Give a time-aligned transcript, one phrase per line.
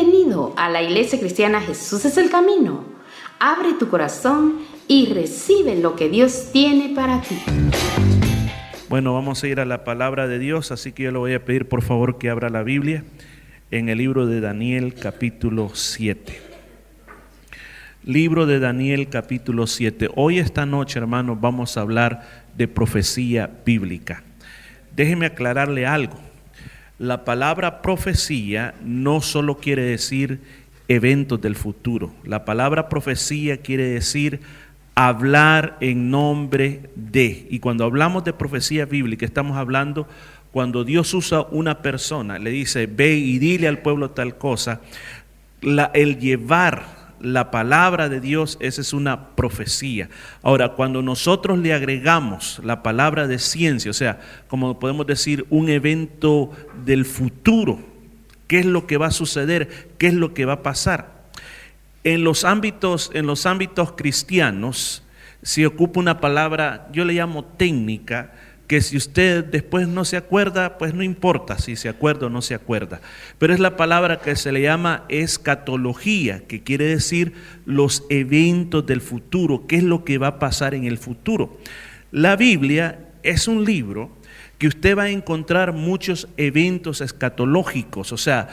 [0.00, 2.84] Bienvenido a la Iglesia Cristiana Jesús es el Camino.
[3.40, 7.36] Abre tu corazón y recibe lo que Dios tiene para ti.
[8.88, 11.44] Bueno, vamos a ir a la palabra de Dios, así que yo le voy a
[11.44, 13.02] pedir por favor que abra la Biblia
[13.72, 16.40] en el libro de Daniel capítulo 7.
[18.04, 20.10] Libro de Daniel capítulo 7.
[20.14, 24.22] Hoy esta noche, hermanos, vamos a hablar de profecía bíblica.
[24.94, 26.27] Déjeme aclararle algo
[26.98, 30.40] la palabra profecía no solo quiere decir
[30.88, 32.12] eventos del futuro.
[32.24, 34.40] La palabra profecía quiere decir
[34.94, 37.46] hablar en nombre de.
[37.50, 40.08] Y cuando hablamos de profecía bíblica, estamos hablando
[40.50, 44.80] cuando Dios usa una persona, le dice, ve y dile al pueblo tal cosa,
[45.92, 50.08] el llevar la palabra de Dios, esa es una profecía.
[50.42, 55.68] Ahora, cuando nosotros le agregamos la palabra de ciencia, o sea, como podemos decir, un
[55.68, 56.50] evento
[56.84, 57.80] del futuro,
[58.46, 59.88] ¿qué es lo que va a suceder?
[59.98, 61.18] ¿Qué es lo que va a pasar?
[62.04, 65.02] En los ámbitos, en los ámbitos cristianos,
[65.42, 68.32] se ocupa una palabra, yo le llamo técnica,
[68.68, 72.42] que si usted después no se acuerda, pues no importa si se acuerda o no
[72.42, 73.00] se acuerda.
[73.38, 77.32] Pero es la palabra que se le llama escatología, que quiere decir
[77.64, 81.58] los eventos del futuro, qué es lo que va a pasar en el futuro.
[82.12, 84.10] La Biblia es un libro
[84.58, 88.48] que usted va a encontrar muchos eventos escatológicos, o sea,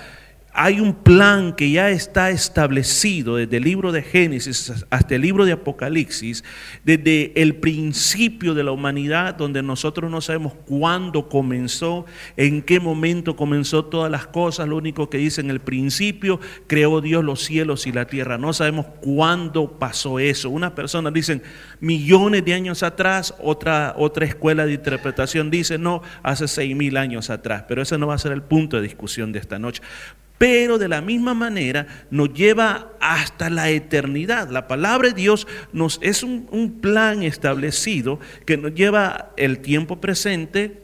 [0.58, 5.44] hay un plan que ya está establecido desde el libro de Génesis hasta el libro
[5.44, 6.46] de Apocalipsis,
[6.86, 12.06] desde el principio de la humanidad, donde nosotros no sabemos cuándo comenzó,
[12.38, 17.02] en qué momento comenzó todas las cosas, lo único que dice en el principio, creó
[17.02, 20.50] Dios los cielos y la tierra, no sabemos cuándo pasó eso.
[20.50, 21.44] Unas personas dicen
[21.82, 27.30] millones de años atrás, otra, otra escuela de interpretación dice no, hace seis mil años
[27.30, 29.82] atrás, pero ese no va a ser el punto de discusión de esta noche
[30.38, 34.50] pero de la misma manera nos lleva hasta la eternidad.
[34.50, 40.02] La palabra de Dios nos, es un, un, plan establecido que nos lleva el tiempo
[40.02, 40.84] presente,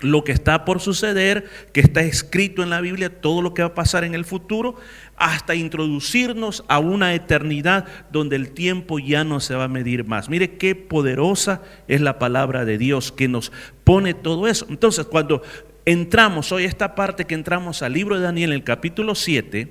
[0.00, 3.68] lo que está por suceder, que está escrito en la Biblia, todo lo que va
[3.68, 4.76] a pasar en el futuro,
[5.16, 10.30] hasta introducirnos a una eternidad donde el tiempo ya no se va a medir más.
[10.30, 13.52] Mire qué poderosa es la palabra de Dios que nos
[13.84, 14.66] pone todo eso.
[14.70, 15.42] Entonces, cuando
[15.92, 19.68] entramos hoy, esta parte que entramos al libro de Daniel, el capítulo 7,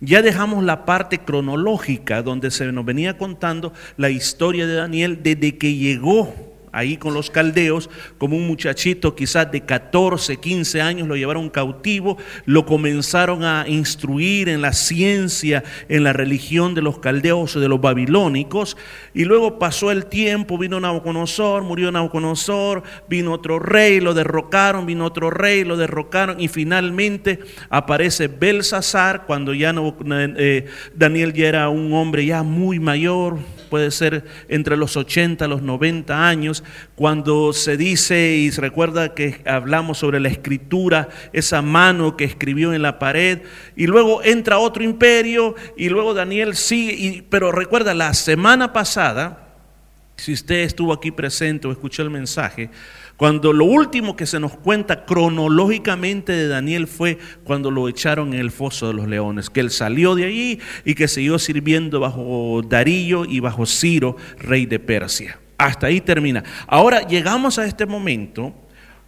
[0.00, 5.58] ya dejamos la parte cronológica donde se nos venía contando la historia de Daniel desde
[5.58, 11.16] que llegó ahí con los caldeos, como un muchachito quizás de 14, 15 años, lo
[11.16, 12.16] llevaron cautivo,
[12.46, 17.68] lo comenzaron a instruir en la ciencia, en la religión de los caldeos o de
[17.68, 18.76] los babilónicos,
[19.14, 25.04] y luego pasó el tiempo, vino Nabucodonosor, murió Nabucodonosor, vino otro rey, lo derrocaron, vino
[25.04, 29.74] otro rey, lo derrocaron, y finalmente aparece Belsasar, cuando ya
[30.36, 33.38] eh, Daniel ya era un hombre ya muy mayor,
[33.72, 36.62] puede ser entre los 80 y los 90 años,
[36.94, 42.74] cuando se dice y se recuerda que hablamos sobre la escritura, esa mano que escribió
[42.74, 43.38] en la pared,
[43.74, 49.54] y luego entra otro imperio, y luego Daniel sigue, pero recuerda, la semana pasada,
[50.16, 52.68] si usted estuvo aquí presente o escuchó el mensaje,
[53.22, 58.40] cuando lo último que se nos cuenta cronológicamente de Daniel fue cuando lo echaron en
[58.40, 62.62] el foso de los leones, que él salió de allí y que siguió sirviendo bajo
[62.68, 65.38] Darío y bajo Ciro, rey de Persia.
[65.56, 66.42] Hasta ahí termina.
[66.66, 68.52] Ahora llegamos a este momento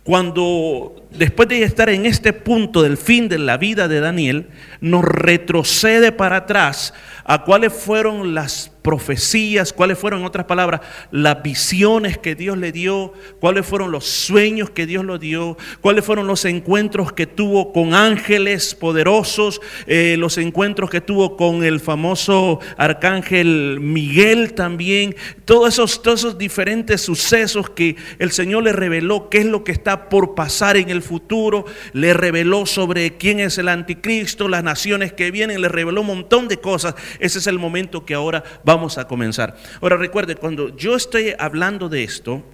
[0.05, 4.47] cuando después de estar en este punto del fin de la vida de Daniel,
[4.81, 6.95] nos retrocede para atrás
[7.25, 12.71] a cuáles fueron las profecías, cuáles fueron, en otras palabras, las visiones que Dios le
[12.71, 17.73] dio, cuáles fueron los sueños que Dios le dio, cuáles fueron los encuentros que tuvo
[17.73, 25.17] con ángeles poderosos, eh, los encuentros que tuvo con el famoso arcángel Miguel también,
[25.47, 30.11] todos esos, todos diferentes sucesos que el Señor le reveló, qué es lo que está
[30.11, 31.65] por pasar en el futuro,
[31.95, 36.49] le reveló sobre quién es el anticristo, las naciones que vienen, le reveló un montón
[36.49, 36.95] de cosas.
[37.19, 39.57] Ese es el momento que ahora va vamos a comenzar.
[39.81, 42.45] Ahora recuerde, cuando yo estoy hablando de esto,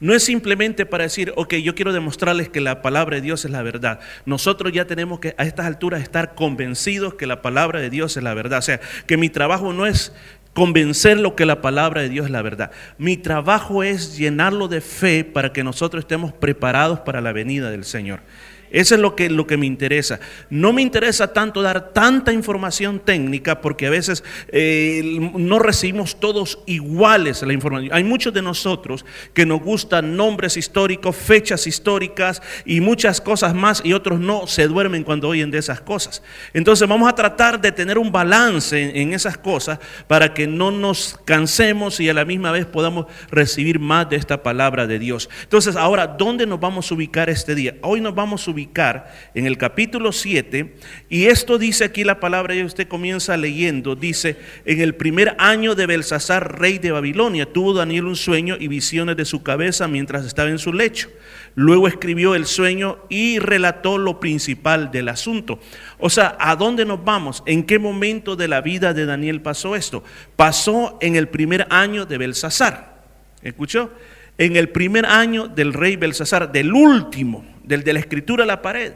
[0.00, 3.50] no es simplemente para decir, ok, yo quiero demostrarles que la palabra de Dios es
[3.50, 4.00] la verdad.
[4.24, 8.22] Nosotros ya tenemos que a estas alturas estar convencidos que la palabra de Dios es
[8.22, 8.60] la verdad.
[8.60, 10.14] O sea, que mi trabajo no es
[10.54, 12.70] convencer lo que la palabra de Dios es la verdad.
[12.96, 17.84] Mi trabajo es llenarlo de fe para que nosotros estemos preparados para la venida del
[17.84, 18.20] Señor.
[18.70, 20.20] Eso es lo que, lo que me interesa.
[20.48, 26.60] No me interesa tanto dar tanta información técnica porque a veces eh, no recibimos todos
[26.66, 27.92] iguales la información.
[27.92, 33.82] Hay muchos de nosotros que nos gustan nombres históricos, fechas históricas y muchas cosas más
[33.84, 36.22] y otros no se duermen cuando oyen de esas cosas.
[36.54, 40.70] Entonces vamos a tratar de tener un balance en, en esas cosas para que no
[40.70, 45.28] nos cansemos y a la misma vez podamos recibir más de esta palabra de Dios.
[45.42, 47.74] Entonces ahora, ¿dónde nos vamos a ubicar este día?
[47.82, 48.59] Hoy nos vamos a ubicar
[49.34, 50.74] en el capítulo 7,
[51.08, 55.74] y esto dice aquí la palabra, y usted comienza leyendo, dice, en el primer año
[55.74, 60.24] de Belsasar, rey de Babilonia, tuvo Daniel un sueño y visiones de su cabeza mientras
[60.24, 61.08] estaba en su lecho.
[61.54, 65.58] Luego escribió el sueño y relató lo principal del asunto.
[65.98, 67.42] O sea, ¿a dónde nos vamos?
[67.46, 70.04] ¿En qué momento de la vida de Daniel pasó esto?
[70.36, 73.02] Pasó en el primer año de Belsasar.
[73.42, 73.90] ¿Escuchó?
[74.38, 78.62] En el primer año del rey Belsasar, del último del de la escritura a la
[78.62, 78.94] pared.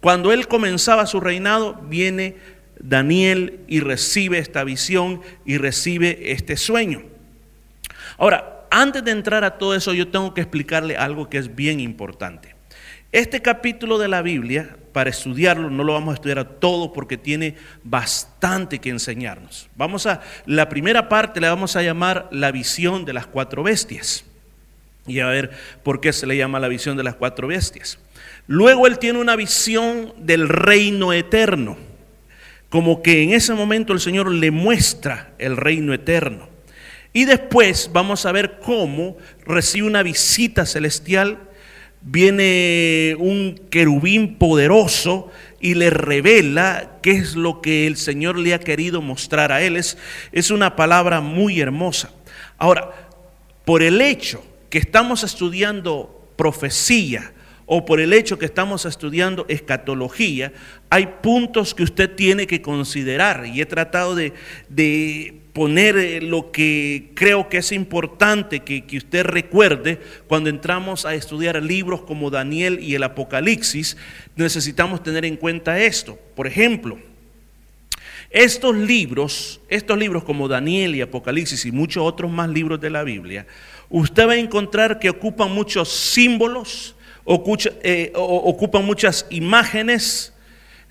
[0.00, 2.36] Cuando él comenzaba su reinado, viene
[2.78, 7.02] Daniel y recibe esta visión y recibe este sueño.
[8.18, 11.80] Ahora, antes de entrar a todo eso, yo tengo que explicarle algo que es bien
[11.80, 12.54] importante.
[13.12, 17.54] Este capítulo de la Biblia, para estudiarlo, no lo vamos a estudiar todo porque tiene
[17.84, 19.68] bastante que enseñarnos.
[19.76, 24.24] Vamos a, la primera parte la vamos a llamar la visión de las cuatro bestias.
[25.06, 25.52] Y a ver
[25.84, 28.00] por qué se le llama la visión de las cuatro bestias.
[28.46, 31.78] Luego él tiene una visión del reino eterno,
[32.68, 36.48] como que en ese momento el Señor le muestra el reino eterno.
[37.12, 41.38] Y después vamos a ver cómo recibe una visita celestial,
[42.02, 45.30] viene un querubín poderoso
[45.60, 49.76] y le revela qué es lo que el Señor le ha querido mostrar a él.
[49.76, 49.96] Es,
[50.32, 52.10] es una palabra muy hermosa.
[52.58, 52.90] Ahora,
[53.64, 57.32] por el hecho que estamos estudiando profecía,
[57.66, 60.52] o por el hecho que estamos estudiando escatología,
[60.90, 64.32] hay puntos que usted tiene que considerar y he tratado de,
[65.52, 71.14] poner eh, lo que creo que es importante que, que, usted recuerde cuando entramos a
[71.14, 73.96] estudiar libros como Daniel y el Apocalipsis,
[74.34, 76.18] necesitamos tener en cuenta esto.
[76.34, 76.98] Por ejemplo,
[78.34, 83.04] estos libros, estos libros como Daniel y Apocalipsis y muchos otros más libros de la
[83.04, 83.46] Biblia,
[83.90, 86.93] usted va a encontrar que ocupan muchos símbolos,
[87.26, 90.32] eh, ocupan muchas imágenes,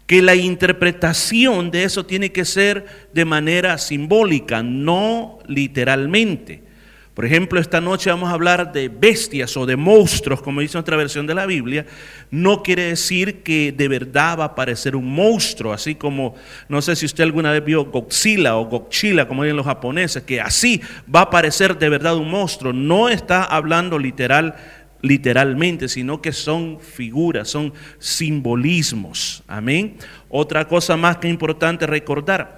[0.08, 6.62] que la interpretación de eso tiene que ser de manera simbólica, no literalmente.
[7.14, 10.98] Por ejemplo, esta noche vamos a hablar de bestias o de monstruos, como dice otra
[10.98, 11.86] versión de la Biblia.
[12.32, 16.34] No quiere decir que de verdad va a aparecer un monstruo, así como,
[16.70, 20.42] no sé si usted alguna vez vio Godzilla o Godzilla, como dicen los japoneses, que
[20.42, 20.82] así
[21.14, 22.74] va a aparecer de verdad un monstruo.
[22.74, 24.56] No está hablando literal
[25.04, 29.44] literalmente, sino que son figuras, son simbolismos.
[29.48, 29.98] Amén.
[30.30, 32.58] Otra cosa más que importante recordar,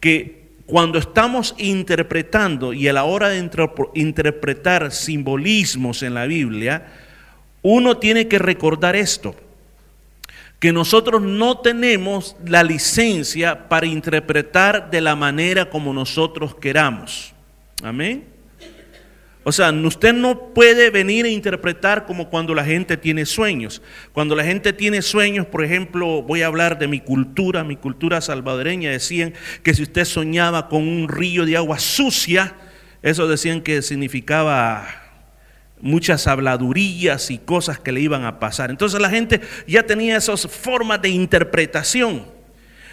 [0.00, 3.48] que cuando estamos interpretando y a la hora de
[3.94, 6.86] interpretar simbolismos en la Biblia,
[7.62, 9.36] uno tiene que recordar esto,
[10.58, 17.32] que nosotros no tenemos la licencia para interpretar de la manera como nosotros queramos.
[17.84, 18.33] Amén.
[19.46, 23.82] O sea, usted no puede venir a interpretar como cuando la gente tiene sueños.
[24.12, 28.22] Cuando la gente tiene sueños, por ejemplo, voy a hablar de mi cultura, mi cultura
[28.22, 32.56] salvadoreña, decían que si usted soñaba con un río de agua sucia,
[33.02, 34.88] eso decían que significaba
[35.78, 38.70] muchas habladurías y cosas que le iban a pasar.
[38.70, 42.33] Entonces la gente ya tenía esas formas de interpretación.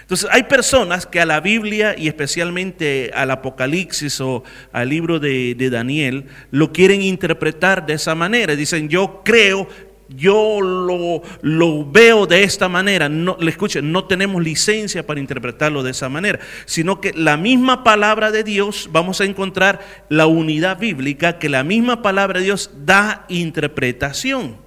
[0.01, 5.55] Entonces, hay personas que a la Biblia y especialmente al Apocalipsis o al libro de,
[5.72, 8.55] Daniel lo quieren interpretar de esa manera.
[8.55, 9.67] Dicen, yo creo
[10.13, 13.08] yo lo, lo, veo de esta manera.
[13.08, 18.29] No, escuchen, no tenemos licencia para interpretarlo de esa manera, sino que la misma palabra
[18.29, 19.79] de Dios, vamos a encontrar
[20.10, 24.58] la unidad bíblica, que la misma palabra de Dios da interpretación.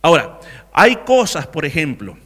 [0.00, 0.38] Ahora,
[0.72, 2.16] hay cosas, por ejemplo,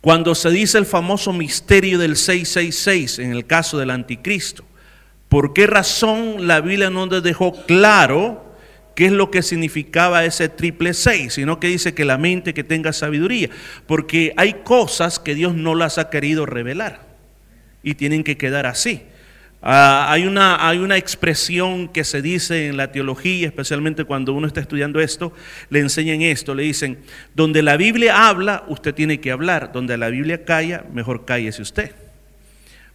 [0.00, 4.64] cuando se dice el famoso misterio del 666 en el caso del anticristo,
[5.28, 8.54] ¿por qué razón la Biblia no nos dejó claro
[8.94, 12.64] qué es lo que significaba ese triple seis, sino que dice que la mente que
[12.64, 13.50] tenga sabiduría?
[13.86, 17.06] Porque hay cosas que Dios no las ha querido revelar
[17.82, 19.02] y tienen que quedar así.
[19.62, 24.46] Ah, hay, una, hay una expresión que se dice en la teología, especialmente cuando uno
[24.46, 25.34] está estudiando esto,
[25.68, 26.98] le enseñan esto, le dicen,
[27.34, 31.94] donde la Biblia habla, usted tiene que hablar, donde la Biblia calla, mejor cállese usted.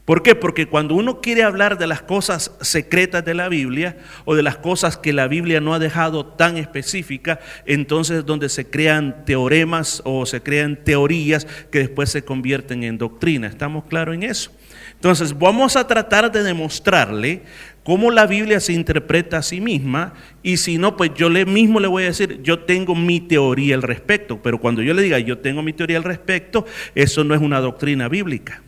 [0.06, 0.36] ¿Por qué?
[0.36, 4.58] Porque cuando uno quiere hablar de las cosas secretas de la Biblia o de las
[4.58, 10.04] cosas que la Biblia no ha dejado tan específicas, entonces es donde se crean teoremas
[10.06, 13.48] o se crean teorías que después se convierten en doctrina.
[13.48, 14.52] ¿Estamos claros en eso?
[14.96, 17.44] Entonces vamos a tratar de demostrarle
[17.84, 21.88] cómo la Biblia se interpreta a sí misma y si no, pues yo mismo le
[21.88, 25.38] voy a decir, yo tengo mi teoría al respecto, pero cuando yo le diga yo
[25.38, 28.62] tengo mi teoría al respecto, eso no es una doctrina bíblica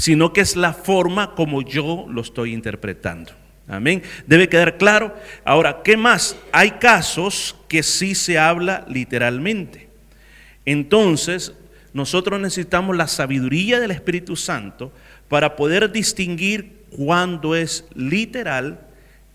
[0.00, 3.32] sino que es la forma como yo lo estoy interpretando.
[3.68, 4.02] Amén.
[4.26, 5.14] Debe quedar claro.
[5.44, 6.36] Ahora, ¿qué más?
[6.52, 9.88] Hay casos que sí se habla literalmente.
[10.64, 11.52] Entonces,
[11.92, 14.92] nosotros necesitamos la sabiduría del Espíritu Santo
[15.28, 18.80] para poder distinguir cuándo es literal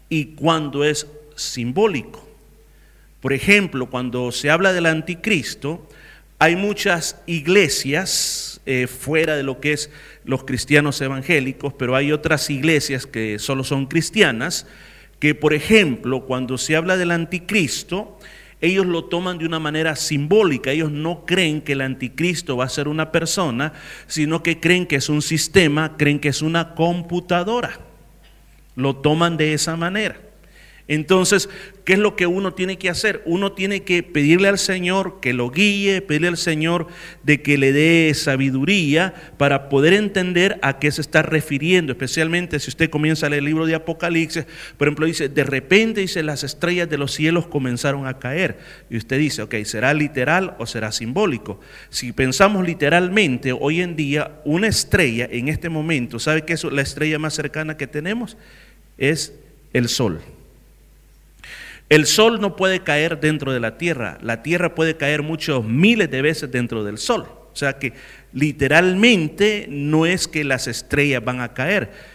[0.09, 2.27] y cuándo es simbólico.
[3.21, 5.87] Por ejemplo, cuando se habla del anticristo,
[6.37, 9.89] hay muchas iglesias eh, fuera de lo que es
[10.25, 14.67] los cristianos evangélicos, pero hay otras iglesias que solo son cristianas,
[15.19, 18.19] que por ejemplo, cuando se habla del anticristo,
[18.61, 20.71] ellos lo toman de una manera simbólica.
[20.71, 23.73] Ellos no creen que el anticristo va a ser una persona,
[24.07, 27.79] sino que creen que es un sistema, creen que es una computadora.
[28.75, 30.24] Lo toman de esa manera.
[30.87, 31.49] Entonces,
[31.83, 33.23] ¿qué es lo que uno tiene que hacer?
[33.25, 36.85] Uno tiene que pedirle al Señor que lo guíe, pedirle al Señor
[37.23, 42.69] de que le dé sabiduría para poder entender a qué se está refiriendo, especialmente si
[42.69, 44.45] usted comienza a leer el libro de Apocalipsis,
[44.77, 48.59] por ejemplo, dice, de repente dice, las estrellas de los cielos comenzaron a caer.
[48.87, 51.59] Y usted dice, ok, ¿será literal o será simbólico?
[51.89, 56.83] Si pensamos literalmente, hoy en día, una estrella en este momento, ¿sabe qué es la
[56.83, 58.37] estrella más cercana que tenemos?
[58.99, 59.33] Es
[59.73, 60.21] el sol.
[61.89, 66.09] El sol no puede caer dentro de la tierra, la tierra puede caer muchos miles
[66.09, 67.27] de veces dentro del sol.
[67.55, 67.93] O sea que
[68.33, 72.14] literalmente no es que las estrellas van a caer.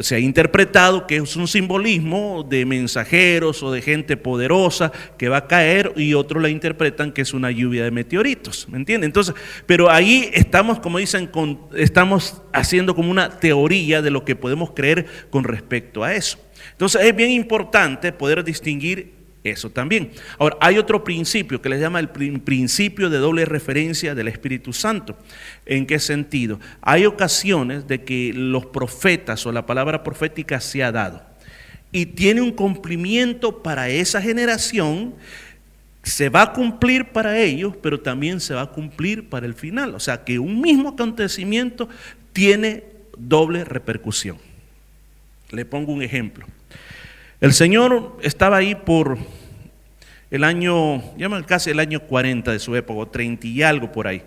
[0.00, 5.38] Se ha interpretado que es un simbolismo de mensajeros o de gente poderosa que va
[5.38, 9.08] a caer y otros la interpretan que es una lluvia de meteoritos, ¿me entienden?
[9.08, 9.34] Entonces,
[9.64, 11.30] pero ahí estamos, como dicen,
[11.74, 16.38] estamos haciendo como una teoría de lo que podemos creer con respecto a eso.
[16.72, 20.10] Entonces es bien importante poder distinguir eso también.
[20.38, 25.16] Ahora, hay otro principio que les llama el principio de doble referencia del Espíritu Santo.
[25.64, 26.60] ¿En qué sentido?
[26.82, 31.22] Hay ocasiones de que los profetas o la palabra profética se ha dado
[31.92, 35.14] y tiene un cumplimiento para esa generación,
[36.02, 39.94] se va a cumplir para ellos, pero también se va a cumplir para el final.
[39.94, 41.88] O sea que un mismo acontecimiento
[42.32, 42.84] tiene
[43.18, 44.38] doble repercusión.
[45.50, 46.46] Le pongo un ejemplo.
[47.40, 49.16] El Señor estaba ahí por
[50.30, 54.22] el año, llaman casi el año 40 de su época, 30 y algo por ahí.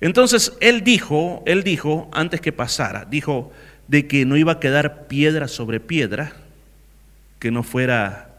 [0.00, 3.52] Entonces él dijo, él dijo, antes que pasara, dijo
[3.86, 6.32] de que no iba a quedar piedra sobre piedra
[7.38, 8.34] que no fuera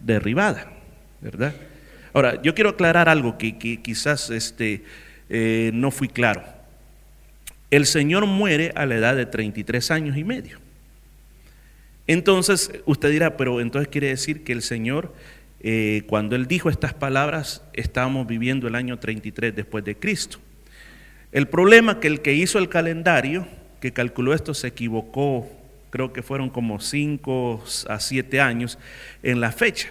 [0.00, 0.72] derribada,
[1.20, 1.54] ¿verdad?
[2.12, 4.84] Ahora, yo quiero aclarar algo que, quizás este,
[5.28, 6.42] eh, no fui claro.
[7.70, 10.63] El Señor muere a la edad de 33 años y medio.
[12.06, 15.14] Entonces, usted dirá, pero entonces quiere decir que el Señor,
[15.60, 20.38] eh, cuando Él dijo estas palabras, estábamos viviendo el año 33 después de Cristo.
[21.32, 23.46] El problema que el que hizo el calendario,
[23.80, 25.48] que calculó esto, se equivocó,
[25.90, 28.78] creo que fueron como 5 a 7 años
[29.22, 29.88] en la fecha.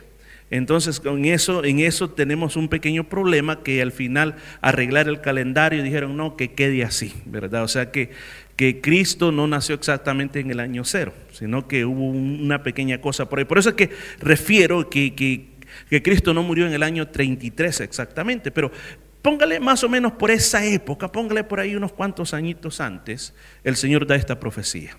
[0.53, 5.81] Entonces, con eso, en eso tenemos un pequeño problema que al final arreglar el calendario
[5.81, 7.63] dijeron, no, que quede así, ¿verdad?
[7.63, 8.11] O sea que
[8.63, 13.27] que Cristo no nació exactamente en el año cero, sino que hubo una pequeña cosa
[13.27, 13.43] por ahí.
[13.43, 13.89] Por eso es que
[14.21, 18.71] refiero que, que, Cristo no murió en el año 33 exactamente, pero
[19.21, 23.33] póngale más o menos por esa época, póngale por ahí unos cuantos añitos antes,
[23.65, 24.95] el Señor da esta profecía,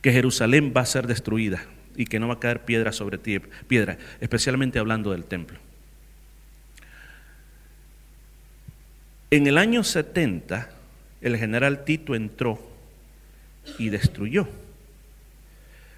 [0.00, 1.64] que Jerusalén va a ser destruida
[1.96, 5.58] y que no va a caer piedra sobre piedra, especialmente hablando del templo.
[9.32, 10.77] En el año 70,
[11.20, 12.58] el general Tito entró
[13.78, 14.48] y destruyó.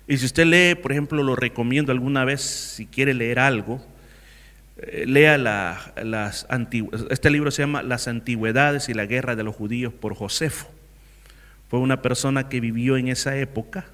[0.08, 3.84] Y si usted lee, por ejemplo, lo recomiendo alguna vez, si quiere leer algo,
[4.78, 6.46] eh, lea las
[7.10, 10.68] este libro se llama Las antigüedades y la guerra de los judíos por Josefo.
[11.68, 13.86] Fue una persona que vivió en esa época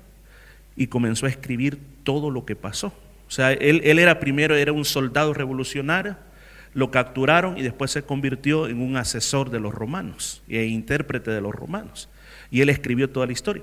[0.77, 2.95] y comenzó a escribir todo lo que pasó.
[3.29, 6.17] O sea, él, él era primero, era un soldado revolucionario,
[6.77, 11.41] lo capturaron y después se convirtió en un asesor de los romanos e intérprete de
[11.41, 12.11] los romanos.
[12.51, 13.63] Y él escribió toda la historia.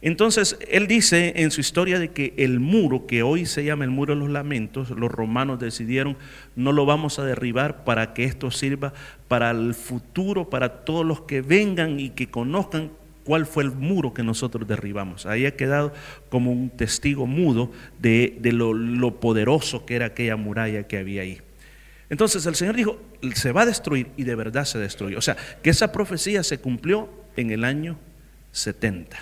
[0.00, 3.90] Entonces, él dice en su historia de que el muro, que hoy se llama el
[3.90, 6.16] muro de los lamentos, los romanos decidieron
[6.54, 8.92] no lo vamos a derribar para que esto sirva
[9.26, 12.92] para el futuro, para todos los que vengan y que conozcan
[13.24, 15.26] cuál fue el muro que nosotros derribamos.
[15.26, 15.92] Ahí ha quedado
[16.28, 21.40] como un testigo mudo de, lo, lo poderoso que era aquella muralla que había ahí.
[22.14, 22.96] Entonces el Señor dijo,
[23.34, 25.18] se va a destruir y de verdad se destruyó.
[25.18, 27.98] O sea, que esa profecía se cumplió en el año
[28.52, 29.18] 70.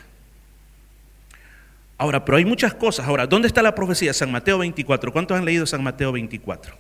[1.96, 3.08] Ahora, pero hay muchas cosas.
[3.08, 4.12] Ahora, ¿dónde está la profecía?
[4.12, 5.10] San Mateo 24.
[5.10, 6.76] ¿Cuántos han leído San Mateo 24?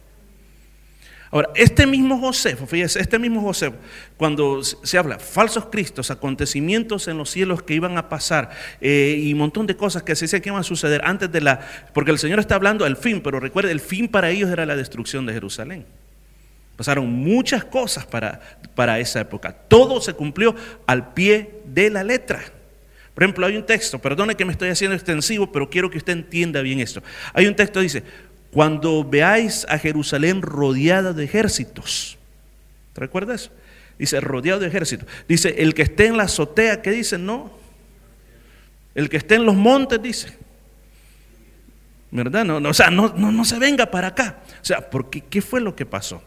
[1.30, 3.72] Ahora, este mismo José, fíjese, este mismo José,
[4.18, 8.50] cuando se habla falsos cristos, acontecimientos en los cielos que iban a pasar
[8.82, 11.40] eh, y un montón de cosas que se dice que iban a suceder antes de
[11.40, 11.60] la,
[11.94, 14.76] porque el Señor está hablando del fin, pero recuerde, el fin para ellos era la
[14.76, 15.86] destrucción de Jerusalén.
[16.76, 18.40] Pasaron muchas cosas para,
[18.74, 19.52] para esa época.
[19.52, 20.54] Todo se cumplió
[20.86, 22.42] al pie de la letra.
[23.14, 26.14] Por ejemplo, hay un texto, perdone que me estoy haciendo extensivo, pero quiero que usted
[26.14, 27.02] entienda bien esto.
[27.34, 28.02] Hay un texto que dice,
[28.52, 32.18] cuando veáis a Jerusalén rodeada de ejércitos.
[32.94, 33.50] ¿Te recuerdas?
[33.98, 35.06] Dice, rodeado de ejércitos.
[35.28, 37.18] Dice, el que esté en la azotea, ¿qué dice?
[37.18, 37.52] No.
[38.94, 40.36] El que esté en los montes, dice.
[42.10, 42.44] ¿Verdad?
[42.44, 44.42] No, no, o sea, no, no, no se venga para acá.
[44.60, 46.22] O sea, porque, ¿qué fue lo que pasó?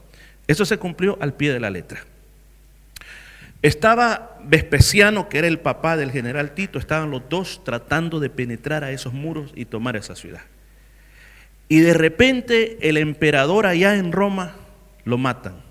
[0.48, 2.04] Eso se cumplió al pie de la letra.
[3.62, 8.84] Estaba Vespasiano, que era el papá del general Tito, estaban los dos tratando de penetrar
[8.84, 10.42] a esos muros y tomar esa ciudad.
[11.68, 14.56] Y de repente el emperador allá en Roma
[15.04, 15.64] lo matan.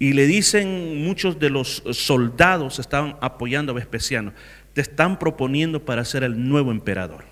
[0.00, 4.32] Y le dicen muchos de los soldados estaban apoyando a Vespasiano,
[4.72, 7.31] te están proponiendo para ser el nuevo emperador.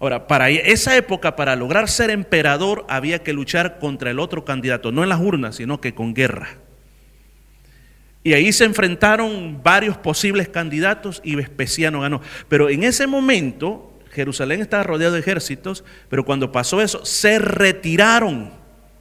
[0.00, 4.92] Ahora, para esa época, para lograr ser emperador, había que luchar contra el otro candidato,
[4.92, 6.56] no en las urnas, sino que con guerra.
[8.24, 12.22] Y ahí se enfrentaron varios posibles candidatos y Vespasiano ganó.
[12.48, 18.50] Pero en ese momento Jerusalén estaba rodeado de ejércitos, pero cuando pasó eso, se retiraron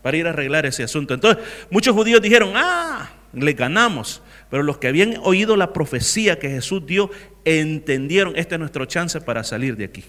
[0.02, 1.14] para ir a arreglar ese asunto.
[1.14, 4.22] Entonces, muchos judíos dijeron, ah, le ganamos.
[4.50, 7.10] Pero los que habían oído la profecía que Jesús dio,
[7.46, 10.04] entendieron, esta es nuestra chance para salir de aquí.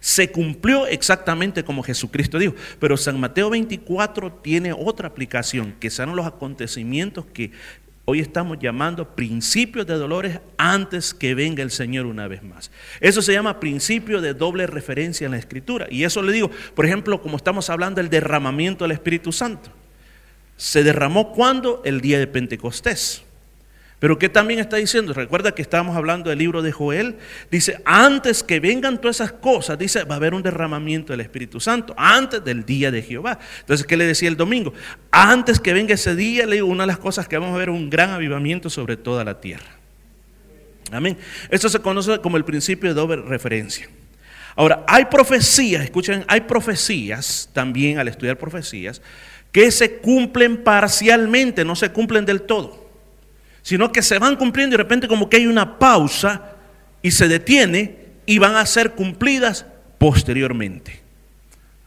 [0.00, 6.14] Se cumplió exactamente como Jesucristo dijo, pero San Mateo 24 tiene otra aplicación, que son
[6.16, 7.52] los acontecimientos que
[8.06, 12.70] Hoy estamos llamando principios de dolores antes que venga el Señor una vez más.
[13.00, 15.86] Eso se llama principio de doble referencia en la Escritura.
[15.90, 19.70] Y eso le digo, por ejemplo, como estamos hablando del derramamiento del Espíritu Santo.
[20.58, 21.80] ¿Se derramó cuando?
[21.86, 23.24] El día de Pentecostés.
[23.98, 25.14] Pero ¿qué también está diciendo?
[25.14, 27.16] Recuerda que estábamos hablando del libro de Joel.
[27.50, 31.60] Dice, antes que vengan todas esas cosas, dice, va a haber un derramamiento del Espíritu
[31.60, 33.38] Santo, antes del día de Jehová.
[33.60, 34.74] Entonces, ¿qué le decía el domingo?
[35.10, 37.70] Antes que venga ese día, le digo, una de las cosas que vamos a ver
[37.70, 39.78] un gran avivamiento sobre toda la tierra.
[40.90, 41.16] Amén.
[41.48, 43.88] Esto se conoce como el principio de doble referencia.
[44.56, 49.00] Ahora, hay profecías, escuchen, hay profecías también al estudiar profecías
[49.50, 52.83] que se cumplen parcialmente, no se cumplen del todo
[53.64, 56.52] sino que se van cumpliendo y de repente como que hay una pausa
[57.00, 57.96] y se detiene
[58.26, 59.64] y van a ser cumplidas
[59.96, 61.00] posteriormente.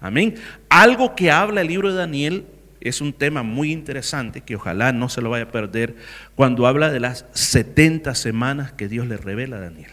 [0.02, 0.36] Amén.
[0.70, 2.46] Algo que habla el libro de Daniel
[2.82, 5.96] es un tema muy interesante que ojalá no se lo vaya a perder
[6.34, 9.92] cuando habla de las 70 semanas que Dios le revela a Daniel.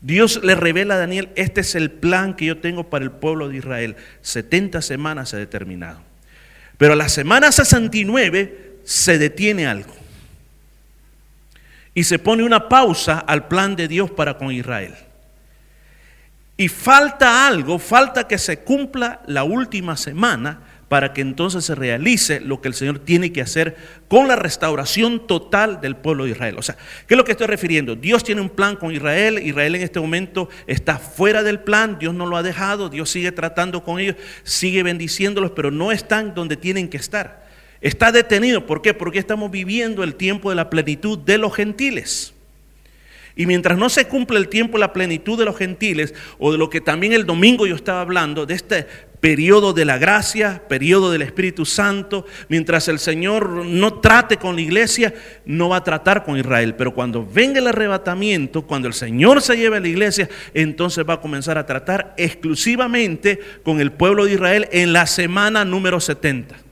[0.00, 3.48] Dios le revela a Daniel, este es el plan que yo tengo para el pueblo
[3.48, 3.96] de Israel.
[4.22, 6.00] 70 semanas se ha determinado.
[6.76, 9.98] Pero a la semana 69 se detiene algo
[11.98, 14.94] y se pone una pausa al plan de Dios para con Israel.
[16.56, 22.38] Y falta algo, falta que se cumpla la última semana para que entonces se realice
[22.38, 26.54] lo que el Señor tiene que hacer con la restauración total del pueblo de Israel.
[26.56, 26.76] O sea,
[27.08, 27.96] ¿qué es lo que estoy refiriendo?
[27.96, 32.14] Dios tiene un plan con Israel, Israel en este momento está fuera del plan, Dios
[32.14, 36.56] no lo ha dejado, Dios sigue tratando con ellos, sigue bendiciéndolos, pero no están donde
[36.56, 37.47] tienen que estar.
[37.80, 38.66] Está detenido.
[38.66, 38.94] ¿Por qué?
[38.94, 42.34] Porque estamos viviendo el tiempo de la plenitud de los gentiles.
[43.38, 46.58] Y mientras no se cumple el tiempo de la plenitud de los gentiles, o de
[46.58, 48.84] lo que también el domingo yo estaba hablando, de este
[49.20, 54.62] periodo de la gracia, periodo del Espíritu Santo, mientras el Señor no trate con la
[54.62, 55.14] iglesia,
[55.44, 56.74] no va a tratar con Israel.
[56.74, 61.14] Pero cuando venga el arrebatamiento, cuando el Señor se lleve a la iglesia, entonces va
[61.14, 66.67] a comenzar a tratar exclusivamente con el pueblo de Israel en la semana número 70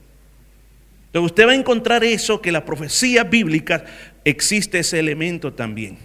[1.22, 3.84] usted va a encontrar eso, que la profecía bíblica
[4.24, 5.98] existe ese elemento también.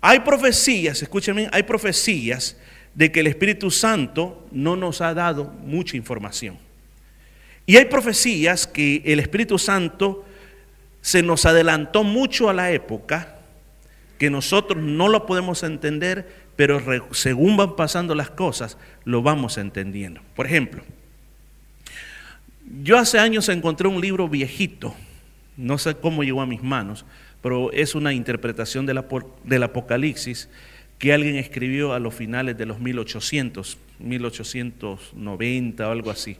[0.00, 2.56] Hay profecías, escúchenme, hay profecías
[2.94, 6.58] de que el Espíritu Santo no nos ha dado mucha información.
[7.66, 10.24] Y hay profecías que el Espíritu Santo
[11.02, 13.36] se nos adelantó mucho a la época,
[14.18, 20.20] que nosotros no lo podemos entender, pero según van pasando las cosas, lo vamos entendiendo.
[20.34, 20.82] Por ejemplo,
[22.82, 24.94] yo hace años encontré un libro viejito,
[25.56, 27.04] no sé cómo llegó a mis manos,
[27.42, 28.98] pero es una interpretación del,
[29.62, 30.48] Apocalipsis
[30.98, 36.36] que alguien escribió a los finales de los 1800, 1890 o algo así.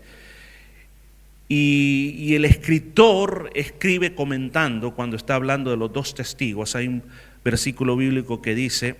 [1.48, 7.02] Y, el escritor escribe comentando, cuando está hablando de los dos testigos, hay un
[7.42, 8.96] versículo bíblico que dice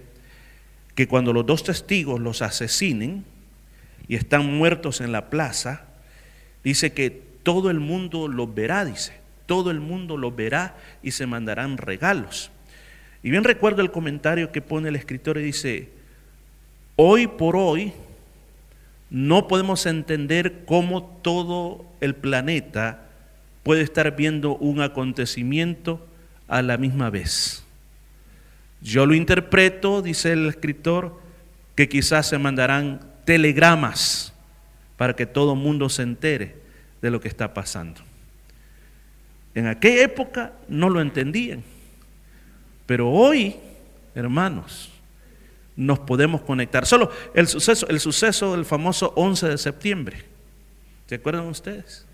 [0.96, 3.24] que cuando los dos testigos los asesinen
[4.08, 5.89] y están muertos en la plaza,
[6.64, 7.10] dice que
[7.42, 9.12] todo el mundo los verá, dice,
[9.46, 12.50] todo el mundo los verá y se mandarán regalos.
[13.22, 15.88] Y bien recuerdo el comentario que pone el escritor y dice,
[16.96, 17.92] hoy por hoy
[19.10, 23.08] no podemos entender cómo todo el planeta
[23.62, 26.06] puede estar viendo un acontecimiento
[26.48, 27.64] a la misma vez.
[28.80, 31.20] Yo lo interpreto, dice el escritor,
[31.74, 34.32] que quizás se mandarán telegramas
[35.00, 36.56] para que todo mundo se entere
[37.00, 38.02] de lo que está pasando.
[39.54, 41.64] En aquella época no lo entendían,
[42.84, 43.56] pero hoy,
[44.14, 44.92] hermanos,
[45.74, 46.84] nos podemos conectar.
[46.84, 50.22] Solo el suceso, el suceso del famoso 11 de septiembre.
[51.06, 52.04] ¿Se acuerdan ustedes?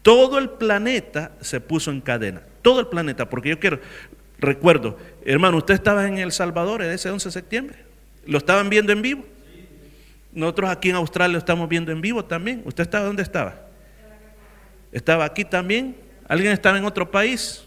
[0.00, 2.40] Todo el planeta se puso en cadena.
[2.62, 3.78] Todo el planeta, porque yo quiero,
[4.38, 7.78] recuerdo, hermano, usted estaba en El Salvador ese 11 de septiembre.
[8.24, 9.33] ¿Lo estaban viendo en vivo?
[10.34, 12.62] Nosotros aquí en Australia lo estamos viendo en vivo también.
[12.64, 13.54] ¿Usted estaba dónde estaba?
[14.90, 15.96] ¿Estaba aquí también?
[16.28, 17.64] ¿Alguien estaba en otro país?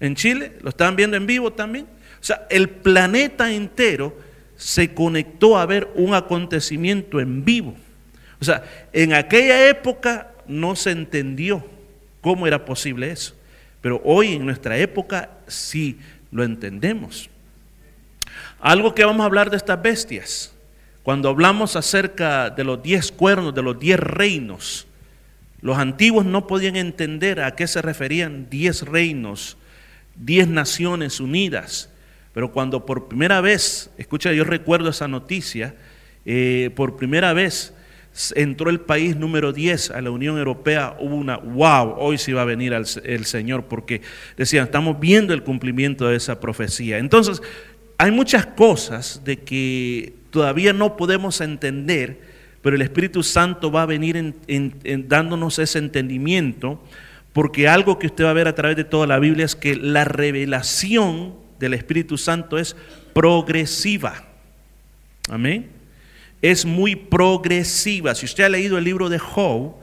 [0.00, 0.52] ¿En Chile?
[0.60, 1.86] ¿Lo estaban viendo en vivo también?
[2.20, 4.16] O sea, el planeta entero
[4.56, 7.74] se conectó a ver un acontecimiento en vivo.
[8.40, 11.64] O sea, en aquella época no se entendió
[12.20, 13.36] cómo era posible eso.
[13.80, 15.98] Pero hoy en nuestra época sí
[16.30, 17.28] lo entendemos.
[18.60, 20.51] Algo que vamos a hablar de estas bestias.
[21.02, 24.86] Cuando hablamos acerca de los diez cuernos, de los diez reinos,
[25.60, 29.56] los antiguos no podían entender a qué se referían diez reinos,
[30.14, 31.90] diez naciones unidas.
[32.32, 35.74] Pero cuando por primera vez, escucha, yo recuerdo esa noticia,
[36.24, 37.74] eh, por primera vez
[38.34, 42.42] entró el país número 10 a la Unión Europea, hubo una, wow, hoy sí va
[42.42, 44.02] a venir el, el Señor, porque
[44.36, 46.98] decían, estamos viendo el cumplimiento de esa profecía.
[46.98, 47.42] Entonces,
[47.98, 52.18] hay muchas cosas de que todavía no podemos entender,
[52.62, 56.82] pero el Espíritu Santo va a venir en, dándonos ese entendimiento,
[57.32, 59.76] porque algo que usted va a ver a través de toda la Biblia es que
[59.76, 62.74] la revelación del Espíritu Santo es
[63.12, 64.24] progresiva.
[65.28, 65.70] Amén.
[66.40, 68.14] Es muy progresiva.
[68.14, 69.74] Si usted ha leído el libro de Job,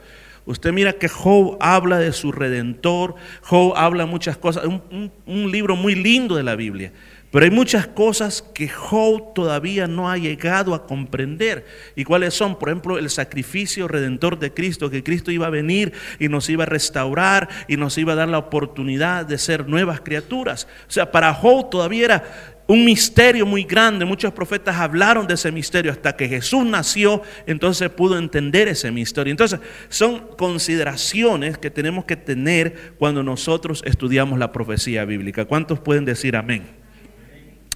[0.46, 5.96] usted mira que Job habla de su redentor, Job habla muchas cosas, un libro muy
[5.96, 6.92] lindo de la Biblia.
[7.32, 11.66] Pero hay muchas cosas que Job todavía no ha llegado a comprender.
[11.96, 12.58] ¿Y cuáles son?
[12.58, 16.64] Por ejemplo, el sacrificio redentor de Cristo, que Cristo iba a venir y nos iba
[16.64, 20.68] a restaurar y nos iba a dar la oportunidad de ser nuevas criaturas.
[20.88, 24.06] O sea, para Job todavía era un misterio muy grande.
[24.06, 29.30] Muchos profetas hablaron de ese misterio hasta que Jesús nació, entonces pudo entender ese misterio.
[29.30, 35.46] Entonces, son consideraciones que tenemos que tener cuando nosotros estudiamos la profecía bíblica.
[35.46, 36.79] ¿Cuántos pueden decir amén?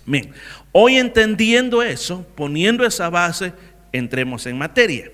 [0.05, 0.31] Bien,
[0.71, 3.53] hoy entendiendo eso, poniendo esa base,
[3.91, 5.09] entremos en materia.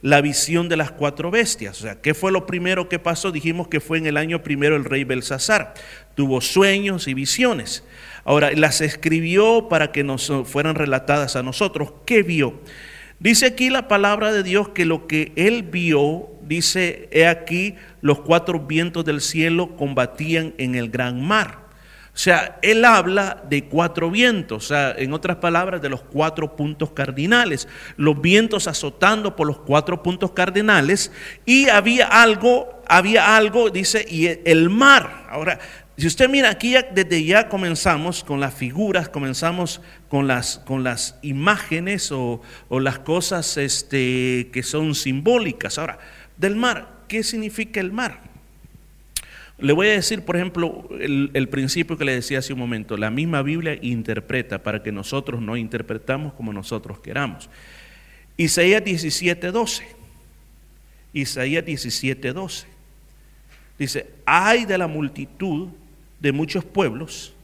[0.00, 1.78] La visión de las cuatro bestias.
[1.78, 3.30] O sea, ¿qué fue lo primero que pasó?
[3.30, 5.74] Dijimos que fue en el año primero el rey Belsasar.
[6.16, 7.84] Tuvo sueños y visiones.
[8.24, 11.92] Ahora, las escribió para que nos fueran relatadas a nosotros.
[12.04, 12.60] ¿Qué vio?
[13.20, 18.18] Dice aquí la palabra de Dios que lo que él vio, dice, he aquí, los
[18.18, 21.61] cuatro vientos del cielo combatían en el gran mar.
[22.14, 26.56] O sea, él habla de cuatro vientos, o sea, en otras palabras, de los cuatro
[26.56, 31.10] puntos cardinales, los vientos azotando por los cuatro puntos cardinales,
[31.46, 35.26] y había algo, había algo, dice, y el mar.
[35.30, 35.58] Ahora,
[35.96, 41.18] si usted mira aquí, desde ya comenzamos con las figuras, comenzamos con las, con las
[41.22, 45.78] imágenes o, o las cosas este, que son simbólicas.
[45.78, 45.98] Ahora,
[46.36, 48.31] del mar, ¿qué significa el mar?
[49.58, 52.96] Le voy a decir, por ejemplo, el, principio que le decía hace un momento.
[52.96, 57.48] La misma Biblia interpreta para que nosotros no interpretamos como nosotros queramos.
[58.36, 59.82] Isaías 17:12.
[61.12, 62.64] Isaías 17:12.
[63.78, 65.68] Dice, hay de la multitud
[66.20, 67.34] de muchos pueblos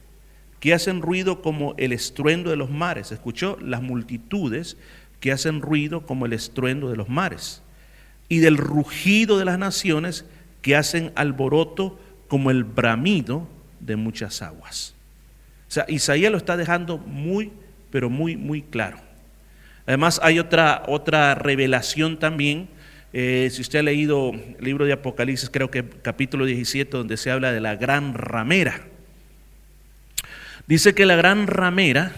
[0.59, 3.11] que hacen ruido como el estruendo de los mares.
[3.11, 3.57] ¿Escuchó?
[3.61, 4.77] Las multitudes
[5.19, 7.61] que hacen ruido como el estruendo de los mares.
[8.27, 10.25] Y del rugido de las naciones
[10.61, 13.47] que hacen alboroto como el bramido
[13.79, 14.93] de muchas aguas.
[15.67, 17.51] O sea, Isaías lo está dejando muy,
[17.91, 18.97] pero muy, muy claro.
[19.85, 22.69] Además, hay otra, otra revelación también.
[23.11, 27.31] Eh, si usted ha leído el libro de Apocalipsis, creo que capítulo 17, donde se
[27.31, 28.81] habla de la gran ramera.
[30.67, 32.11] Dice que la gran ramera,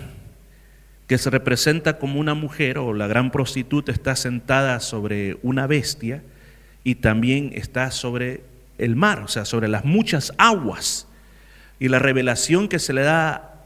[1.08, 6.22] que se representa como una mujer o la gran prostituta, está sentada sobre una bestia
[6.84, 8.42] y también está sobre
[8.78, 11.08] el mar, o sea, sobre las muchas aguas.
[11.80, 13.66] Y la revelación que se le da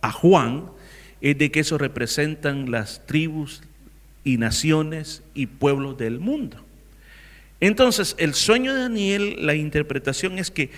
[0.00, 0.66] a Juan
[1.20, 3.62] es de que eso representan las tribus
[4.24, 6.64] y naciones y pueblos del mundo.
[7.60, 10.70] Entonces, el sueño de Daniel, la interpretación es que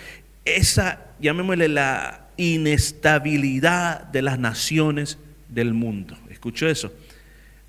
[0.44, 5.18] esa, llamémosle la inestabilidad de las naciones
[5.48, 6.18] del mundo.
[6.28, 6.92] ¿Escuchó eso?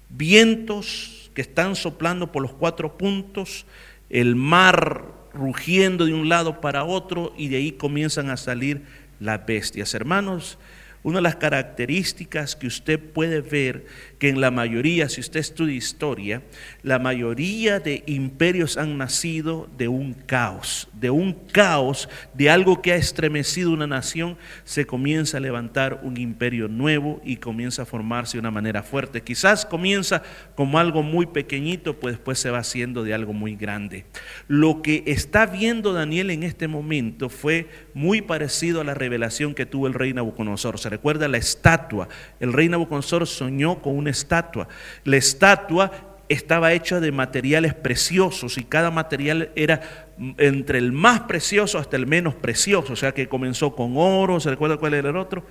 [0.09, 3.65] Vientos que están soplando por los cuatro puntos,
[4.09, 8.83] el mar rugiendo de un lado para otro y de ahí comienzan a salir
[9.19, 9.93] las bestias.
[9.93, 10.57] Hermanos,
[11.03, 13.85] una de las características que usted puede ver
[14.17, 16.41] que en la mayoría, si usted estudia historia,
[16.83, 22.93] la mayoría de imperios han nacido de un caos, de un caos, de algo que
[22.93, 28.37] ha estremecido una nación, se comienza a levantar un imperio nuevo y comienza a formarse
[28.37, 29.21] de una manera fuerte.
[29.21, 30.23] Quizás comienza
[30.55, 34.05] como algo muy pequeñito, pues después se va haciendo de algo muy grande.
[34.47, 39.65] Lo que está viendo Daniel en este momento fue muy parecido a la revelación que
[39.65, 42.07] tuvo el rey Nabucodonosor recuerda la estatua.
[42.39, 44.67] El rey Nabucodonosor soñó con una estatua.
[45.03, 45.91] La estatua
[46.27, 52.07] estaba hecha de materiales preciosos y cada material era entre el más precioso hasta el
[52.07, 52.93] menos precioso.
[52.93, 55.43] O sea que comenzó con oro, ¿se recuerda cuál era el otro?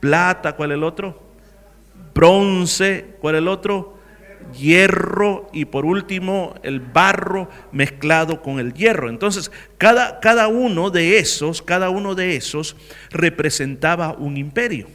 [0.00, 1.32] Plata, ¿cuál el otro?
[2.14, 4.00] Bronce, ¿cuál el otro?
[4.58, 9.08] hierro y por último el barro mezclado con el hierro.
[9.08, 12.76] Entonces, cada, cada uno de esos, cada uno de esos
[13.10, 14.88] representaba un imperio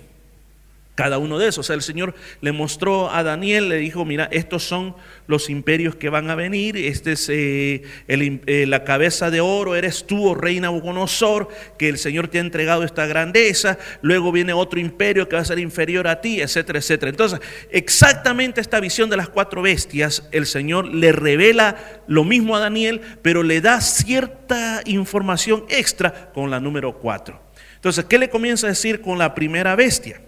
[0.97, 1.59] cada uno de esos.
[1.59, 4.95] O sea, el Señor le mostró a Daniel, le dijo, mira, estos son
[5.27, 10.07] los imperios que van a venir, este es eh, eh, la cabeza de oro, eres
[10.07, 14.79] tú, oh rey Nabucodonosor, que el Señor te ha entregado esta grandeza, luego viene otro
[14.79, 17.11] imperio que va a ser inferior a ti, etcétera, etcétera.
[17.11, 21.75] Entonces, exactamente esta visión de las cuatro bestias, el Señor le revela
[22.07, 27.39] lo mismo a Daniel, pero le da cierta información extra con la número cuatro.
[27.75, 30.21] Entonces, ¿qué le comienza a decir con la primera bestia?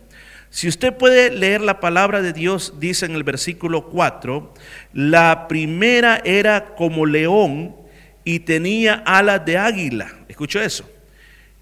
[0.50, 4.54] Si usted puede leer la palabra de Dios, dice en el versículo 4,
[4.94, 7.76] la primera era como león
[8.24, 10.12] y tenía alas de águila.
[10.28, 10.90] Escucho eso.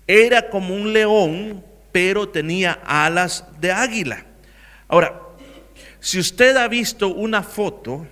[0.08, 4.26] Era como un león, pero tenía alas de águila.
[4.88, 5.22] Ahora,
[6.00, 8.08] si usted ha visto una foto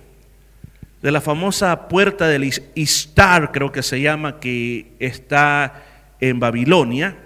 [1.00, 5.82] de la famosa puerta del Istar, creo que se llama, que está
[6.20, 7.16] en Babilonia,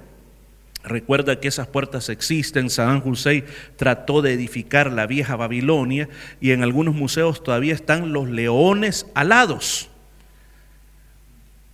[0.82, 2.70] Recuerda que esas puertas existen.
[2.70, 3.44] Saddam Hussein
[3.76, 6.08] trató de edificar la vieja Babilonia
[6.40, 9.90] y en algunos museos todavía están los leones alados.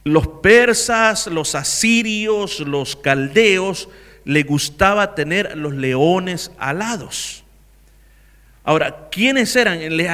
[0.03, 3.89] Los persas, los asirios, los caldeos,
[4.25, 7.46] le gustaba tener los leones alados.
[8.67, 9.79] Ahora, ¿quiénes eran?
[9.97, 10.11] Les,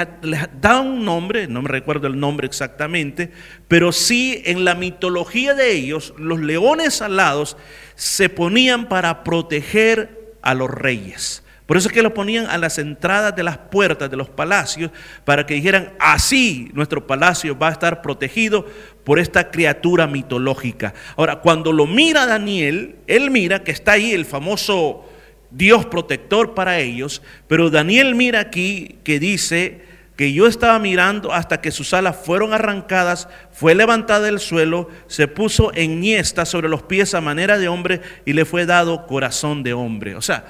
[0.60, 3.32] da un nombre, no me recuerdo el nombre exactamente,
[3.66, 7.56] pero sí en la mitología de ellos, los leones alados
[7.94, 11.42] se ponían para proteger a los reyes.
[11.64, 14.90] Por eso es que los ponían a las entradas de las puertas de los palacios
[15.24, 18.66] para que dijeran, así nuestro palacio va a estar protegido
[19.04, 20.92] por esta criatura mitológica.
[21.16, 25.06] Ahora, cuando lo mira Daniel, él mira que está ahí el famoso
[25.52, 29.82] Dios protector para ellos, pero Daniel mira aquí que dice
[30.16, 35.28] que yo estaba mirando hasta que sus alas fueron arrancadas, fue levantada del suelo, se
[35.28, 39.62] puso en niesta sobre los pies a manera de hombre y le fue dado corazón
[39.62, 40.14] de hombre.
[40.14, 40.44] O sea,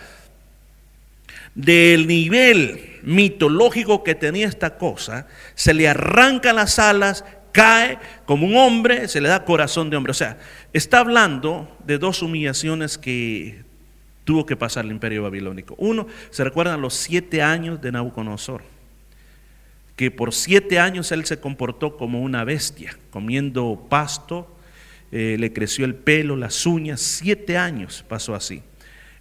[1.55, 8.57] del nivel mitológico que tenía esta cosa, se le arrancan las alas, cae como un
[8.57, 10.11] hombre, se le da corazón de hombre.
[10.11, 10.39] O sea,
[10.73, 13.65] está hablando de dos humillaciones que
[14.25, 15.75] tuvo que pasar el imperio babilónico.
[15.79, 18.63] Uno, se recuerdan los siete años de Nabucodonosor,
[19.97, 24.57] que por siete años él se comportó como una bestia, comiendo pasto,
[25.11, 28.63] eh, le creció el pelo, las uñas, siete años pasó así.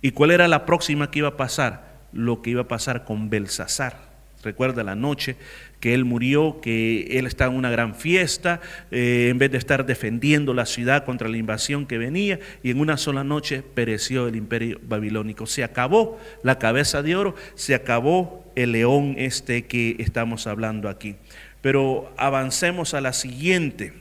[0.02, 2.00] ¿Y cuál era la próxima que iba a pasar?
[2.14, 4.10] Lo que iba a pasar con Belsasar.
[4.44, 5.36] Recuerda la noche
[5.82, 9.86] que él murió, que él estaba en una gran fiesta, eh, en vez de estar
[9.86, 14.36] defendiendo la ciudad contra la invasión que venía, y en una sola noche pereció el
[14.36, 15.48] imperio babilónico.
[15.48, 21.16] Se acabó la cabeza de oro, se acabó el león este que estamos hablando aquí.
[21.62, 23.94] Pero avancemos a la siguiente,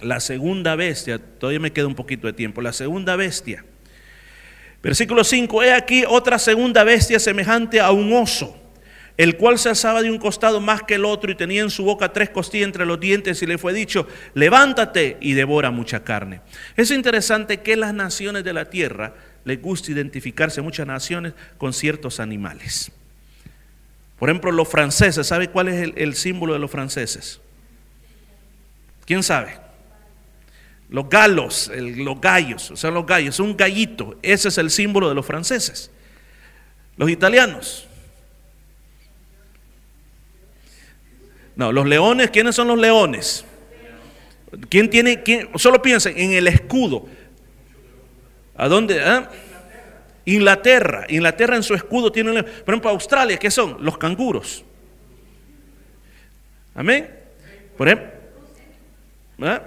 [0.00, 3.64] la segunda bestia, todavía me queda un poquito de tiempo, la segunda bestia.
[4.80, 8.63] Versículo 5, he aquí otra segunda bestia semejante a un oso
[9.16, 11.84] el cual se alzaba de un costado más que el otro y tenía en su
[11.84, 16.40] boca tres costillas entre los dientes y le fue dicho, levántate y devora mucha carne.
[16.76, 22.18] Es interesante que las naciones de la tierra les gusta identificarse muchas naciones con ciertos
[22.18, 22.90] animales.
[24.18, 27.40] Por ejemplo, los franceses, ¿sabe cuál es el, símbolo de los franceses?
[29.06, 29.58] ¿Quién sabe?
[30.88, 35.14] Los galos, los gallos, o sea, los gallos, un gallito, ese es el símbolo de
[35.14, 35.90] los franceses.
[36.96, 37.86] Los italianos.
[41.56, 43.44] No, los leones, ¿quiénes son los leones?
[44.68, 45.48] ¿Quién tiene, quién?
[45.56, 47.06] Solo piensen en el escudo.
[48.56, 49.00] ¿A dónde?
[49.00, 49.30] Ah?
[50.24, 51.06] Inglaterra.
[51.08, 53.76] Inglaterra en su escudo tiene, por ejemplo, Australia, ¿qué son?
[53.80, 54.64] Los canguros.
[56.74, 57.08] Amén.
[57.76, 58.10] Por ejemplo,
[59.42, 59.62] ¿ah?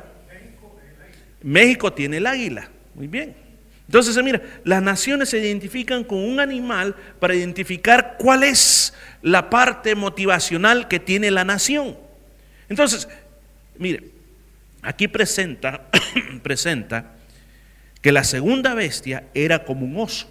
[1.41, 2.69] México tiene el águila.
[2.95, 3.46] Muy bien.
[3.87, 9.95] Entonces, mira, las naciones se identifican con un animal para identificar cuál es la parte
[9.95, 11.97] motivacional que tiene la nación.
[12.67, 13.07] Entonces,
[13.77, 14.11] mire,
[14.81, 15.87] aquí presenta,
[16.43, 17.13] presenta
[18.01, 20.29] que la segunda bestia era como un oso.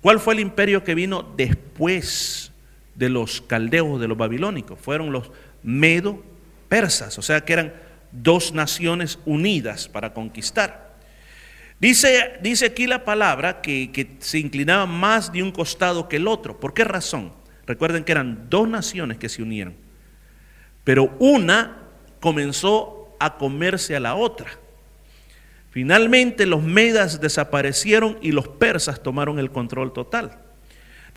[0.00, 2.50] ¿Cuál fue el imperio que vino después
[2.94, 4.78] de los caldeos, de los babilónicos?
[4.78, 5.30] Fueron los
[5.62, 7.74] medo-persas, o sea que eran
[8.10, 10.83] dos naciones unidas para conquistar.
[11.80, 16.58] Dice, dice aquí la palabra que, se inclinaba más de un costado que el otro.
[16.58, 17.32] ¿Por qué razón?
[17.66, 19.74] Recuerden que eran dos naciones que se unieron,
[20.84, 21.78] pero una
[22.20, 24.50] comenzó a comerse a la otra.
[25.70, 30.38] Finalmente los medas desaparecieron y los persas tomaron el control total.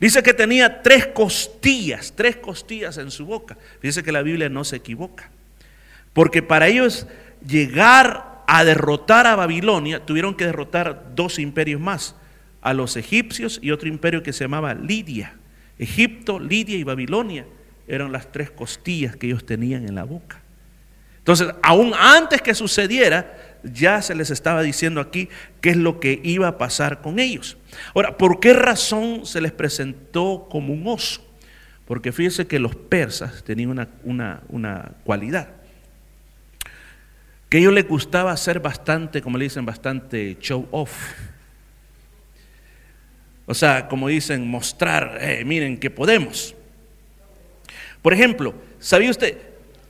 [0.00, 3.56] Dice que tenía tres costillas, tres costillas en su boca.
[3.82, 5.30] Dice que la Biblia no se equivoca.
[6.12, 7.06] Porque para ellos
[7.46, 12.16] llegar a derrotar a Babilonia, tuvieron que derrotar dos imperios más,
[12.62, 15.36] a los egipcios y otro imperio que se llamaba Lidia.
[15.78, 17.46] Egipto, Lidia y Babilonia
[17.86, 20.40] eran las tres costillas que ellos tenían en la boca.
[21.18, 25.28] Entonces, aún antes que sucediera, ya se les estaba diciendo aquí
[25.60, 27.58] qué es lo que iba a pasar con ellos.
[27.94, 31.22] Ahora, ¿por qué razón se les presentó como un oso?
[31.84, 33.70] Porque fíjense que los persas tenían
[34.04, 35.48] una, una, cualidad,
[37.48, 40.92] que ellos les gustaba hacer bastante, como le dicen, bastante show off.
[43.46, 46.54] O sea, como dicen, mostrar, eh, miren que podemos.
[48.02, 49.38] Por ejemplo, ¿sabía usted?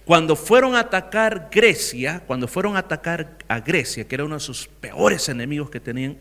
[0.05, 4.40] Cuando fueron a atacar Grecia, cuando fueron a atacar a Grecia, que era uno de
[4.40, 6.16] sus peores enemigos que tenían,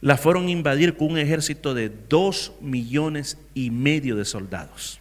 [0.00, 5.00] la fueron a invadir con un ejército de dos millones y medio de soldados.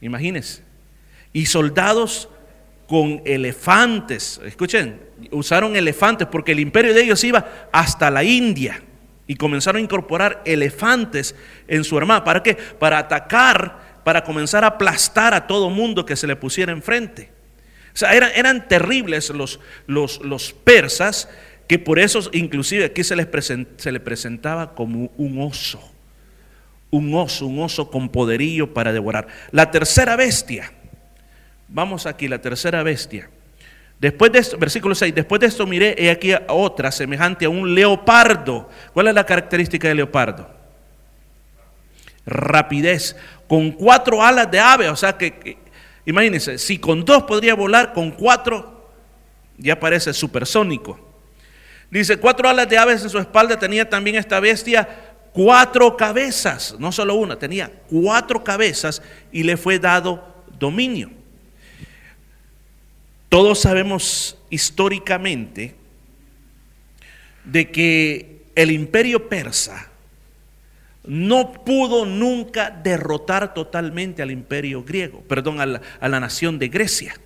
[0.00, 0.62] Imagínense.
[1.32, 2.28] Y soldados
[2.94, 4.40] con elefantes.
[4.44, 5.00] Escuchen,
[5.32, 8.80] usaron elefantes porque el imperio de ellos iba hasta la India.
[9.26, 11.34] Y comenzaron a incorporar elefantes
[11.66, 12.22] en su armada.
[12.22, 12.54] ¿Para qué?
[12.54, 17.32] Para atacar para comenzar a aplastar a todo mundo que se le pusiera enfrente.
[17.92, 21.28] O sea, eran, terribles los, los, los, persas,
[21.66, 23.26] que por eso inclusive aquí se les,
[23.76, 25.80] se les presentaba como un oso,
[26.90, 29.26] un oso, un oso con poderío para devorar.
[29.50, 30.70] La tercera bestia,
[31.74, 33.28] vamos aquí, la tercera bestia.
[33.98, 37.74] Después de esto, versículo 6, después de esto miré he aquí otra semejante a un
[37.74, 38.70] leopardo.
[38.92, 40.48] ¿Cuál es la característica del leopardo?
[42.24, 45.58] Rapidez con cuatro alas de ave, o sea que,
[46.06, 48.90] imagínense, si con dos podría volar, con cuatro
[49.58, 50.98] ya parece supersónico.
[51.90, 54.88] Dice, cuatro alas de aves en su espalda tenía también esta bestia
[55.32, 61.23] cuatro cabezas, no solo una, tenía cuatro cabezas y le fue dado dominio.
[63.34, 65.74] Todos sabemos históricamente
[67.44, 69.90] de que el imperio persa
[71.02, 77.16] no pudo nunca derrotar totalmente al imperio griego, perdón, a la, nación de Grecia.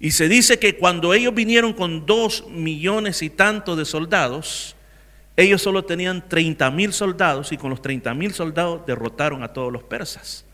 [0.00, 4.76] Y se dice que cuando ellos vinieron con dos millones y tanto de soldados,
[5.38, 9.72] ellos solo tenían 30 mil soldados y con los 30 mil soldados derrotaron a todos
[9.72, 10.44] los persas.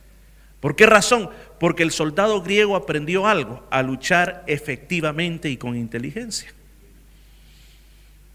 [0.62, 1.28] ¿Por qué razón?
[1.62, 6.52] Porque el soldado griego aprendió algo, a luchar efectivamente y con inteligencia.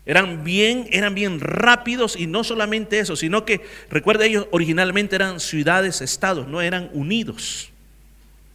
[0.05, 3.59] Eran bien, eran bien rápidos y no solamente eso, sino que,
[3.89, 7.69] recuerda, ellos originalmente eran ciudades, estados, no eran unidos.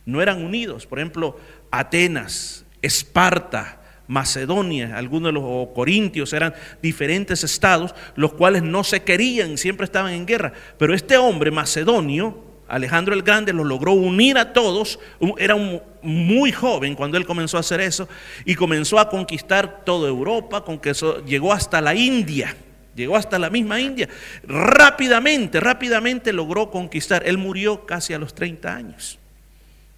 [0.07, 0.87] No eran unidos.
[0.87, 1.39] Por ejemplo,
[1.71, 9.59] Atenas, Esparta, Macedonia, algunos de los corintios eran diferentes estados, los cuales no se querían,
[9.59, 10.55] siempre estaban en guerra.
[10.79, 14.99] Pero este hombre macedonio, Alejandro el Grande lo logró unir a todos,
[15.37, 15.55] era
[16.01, 18.09] muy joven cuando él comenzó a hacer eso
[18.47, 20.95] y comenzó a conquistar toda Europa, con que
[21.27, 22.57] llegó hasta la India,
[22.97, 24.09] llegó hasta la misma India.
[24.45, 27.25] Rápidamente, rápidamente logró conquistar.
[27.27, 29.19] Él murió casi a los 30 años.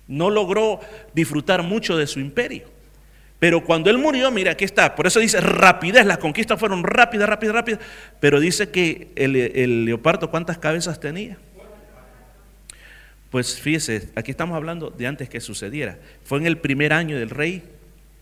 [0.09, 0.81] No logró
[1.15, 2.65] disfrutar mucho de su imperio.
[3.39, 4.97] Pero cuando él murió, mira, aquí está.
[4.97, 7.81] Por eso dice rapidez, las conquistas fueron rápidas, rápidas, rápidas.
[8.19, 11.39] Pero dice que el, el leopardo, ¿cuántas cabezas tenía?
[13.35, 15.99] Pues fíjese, aquí estamos hablando de antes que sucediera.
[16.23, 17.65] Fue en el primer año del rey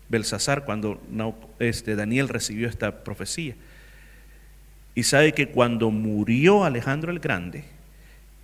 [0.09, 0.99] Belsasar cuando
[1.59, 3.53] este, Daniel recibió esta profecía.
[4.95, 7.63] Y sabe que cuando murió Alejandro el Grande,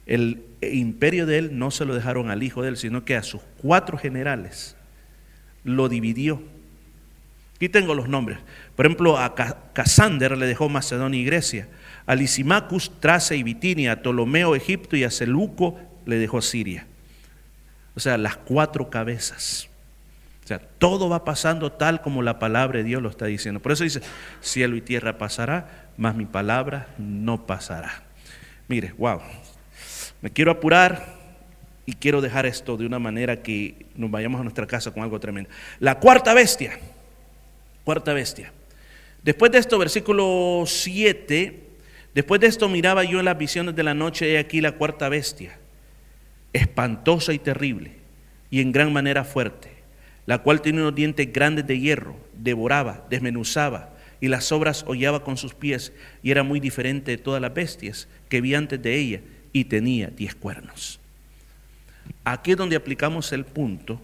[0.06, 3.24] el imperio de él no se lo dejaron al hijo de él, sino que a
[3.24, 4.76] sus cuatro generales
[5.64, 6.40] lo dividió.
[7.56, 8.38] Aquí tengo los nombres.
[8.76, 9.34] Por ejemplo, a
[9.74, 11.68] Casander le dejó Macedonia y Grecia,
[12.06, 16.86] a Lisimacus, Tracia y Bitinia, a Ptolomeo, Egipto y a Seluco, le dejó Siria.
[17.96, 19.68] O sea, las cuatro cabezas.
[20.44, 23.60] O sea, todo va pasando tal como la palabra de Dios lo está diciendo.
[23.60, 24.02] Por eso dice,
[24.42, 28.04] cielo y tierra pasará, mas mi palabra no pasará.
[28.68, 29.20] Mire, wow.
[30.22, 31.18] Me quiero apurar
[31.86, 35.20] y quiero dejar esto de una manera que nos vayamos a nuestra casa con algo
[35.20, 35.50] tremendo.
[35.80, 36.80] La cuarta bestia.
[37.84, 38.54] Cuarta bestia.
[39.22, 41.64] Después de esto, versículo 7,
[42.16, 45.10] después de esto miraba yo en las visiones de la noche, he aquí la cuarta
[45.10, 45.59] bestia
[46.54, 47.94] espantosa y terrible,
[48.50, 49.70] y en gran manera fuerte,
[50.26, 53.90] la cual tenía unos dientes grandes de hierro, devoraba, desmenuzaba,
[54.22, 58.08] y las obras hollaba con sus pies, y era muy diferente de todas las bestias
[58.28, 59.22] que vi antes de ella,
[59.54, 61.00] y tenía diez cuernos.
[62.24, 64.02] Aquí es donde aplicamos el punto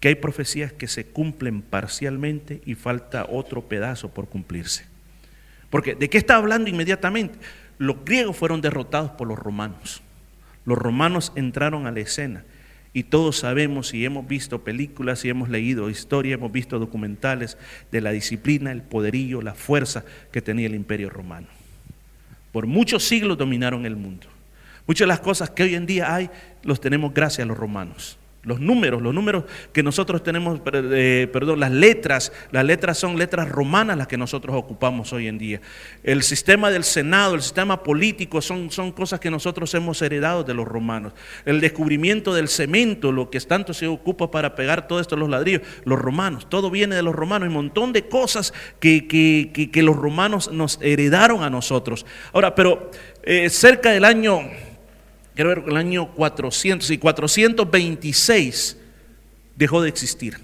[0.00, 4.84] que hay profecías que se cumplen parcialmente y falta otro pedazo por cumplirse.
[5.70, 7.38] Porque ¿de qué está hablando inmediatamente?
[7.78, 10.02] Los griegos fueron derrotados por los romanos.
[10.64, 12.44] Los romanos entraron a la escena
[12.92, 17.58] y todos sabemos y hemos visto películas y hemos leído historia, hemos visto documentales
[17.90, 21.48] de la disciplina, el poderío, la fuerza que tenía el imperio romano.
[22.52, 24.28] Por muchos siglos dominaron el mundo.
[24.86, 26.30] Muchas de las cosas que hoy en día hay
[26.62, 28.16] los tenemos gracias a los romanos.
[28.44, 33.48] Los números, los números que nosotros tenemos, eh, perdón, las letras, las letras son letras
[33.48, 35.60] romanas las que nosotros ocupamos hoy en día.
[36.02, 40.54] El sistema del Senado, el sistema político son, son cosas que nosotros hemos heredado de
[40.54, 41.12] los romanos.
[41.44, 45.62] El descubrimiento del cemento, lo que tanto se ocupa para pegar todo esto los ladrillos,
[45.84, 50.50] los romanos, todo viene de los romanos, un montón de cosas que, que, los romanos
[50.50, 52.06] nos heredaron a nosotros.
[52.32, 52.90] Ahora, pero
[53.22, 54.40] eh, cerca del año
[55.34, 58.76] quiero ver, el año 400 y 426
[59.56, 60.38] dejó de existir.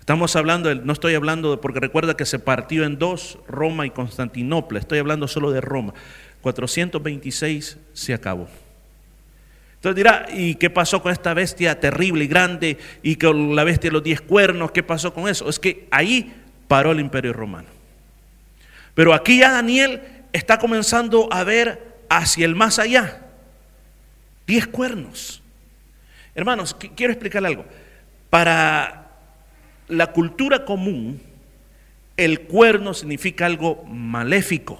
[0.00, 3.90] Estamos hablando, no estoy hablando, de, porque recuerda que se partió en dos, Roma y
[3.90, 5.94] Constantinopla, estoy hablando solo de Roma.
[6.42, 8.48] 426 se acabó.
[9.76, 13.88] Entonces dirá, ¿y qué pasó con esta bestia terrible y grande y con la bestia
[13.88, 14.72] de los diez cuernos?
[14.72, 15.48] ¿Qué pasó con eso?
[15.48, 16.34] Es que ahí
[16.68, 17.68] paró el imperio romano.
[18.94, 20.02] Pero aquí ya Daniel
[20.32, 23.22] está comenzando a ver hacia el más allá.
[24.46, 25.42] Diez cuernos.
[26.34, 27.64] Hermanos, quiero explicar algo.
[28.30, 29.10] Para
[29.88, 31.20] la cultura común,
[32.16, 34.78] el cuerno significa algo maléfico.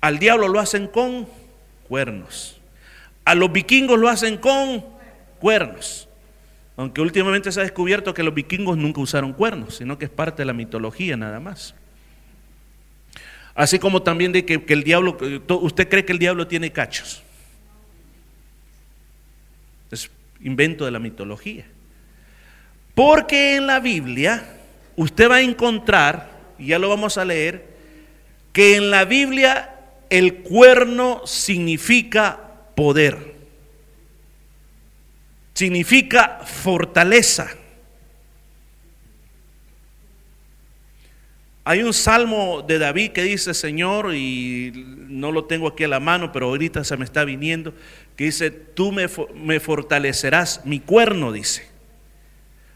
[0.00, 1.28] Al diablo lo hacen con
[1.88, 2.60] cuernos.
[3.24, 4.84] A los vikingos lo hacen con
[5.40, 6.08] cuernos.
[6.76, 10.42] Aunque últimamente se ha descubierto que los vikingos nunca usaron cuernos, sino que es parte
[10.42, 11.74] de la mitología nada más.
[13.56, 15.16] Así como también de que, el diablo,
[15.48, 17.22] usted cree que el diablo tiene cachos.
[19.90, 20.10] Es
[20.42, 21.64] invento de la mitología.
[22.94, 24.58] Porque en la Biblia
[24.94, 27.66] usted va a encontrar, y ya lo vamos a leer,
[28.52, 29.74] que en la Biblia
[30.10, 32.38] el cuerno significa
[32.74, 33.36] poder,
[35.54, 37.54] significa fortaleza.
[41.68, 44.70] Hay un salmo de David que dice, Señor, y
[45.08, 47.74] no lo tengo aquí a la mano, pero ahorita se me está viniendo,
[48.14, 49.08] que dice, tú me,
[49.58, 51.66] fortalecerás mi cuerno, dice.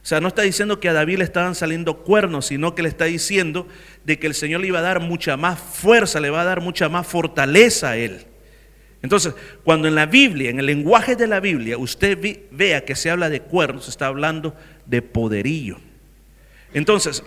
[0.03, 2.89] O sea, no está diciendo que a David le estaban saliendo cuernos, sino que le
[2.89, 3.69] está diciendo
[4.05, 6.61] de que el Señor le iba a dar mucha más fuerza, le va a dar
[6.61, 8.27] mucha más fortaleza a él.
[9.03, 12.19] Entonces, cuando en la Biblia, en el lenguaje de la Biblia, usted
[12.51, 15.79] vea que se habla de cuernos, está hablando de poderío.
[16.75, 17.23] Entonces,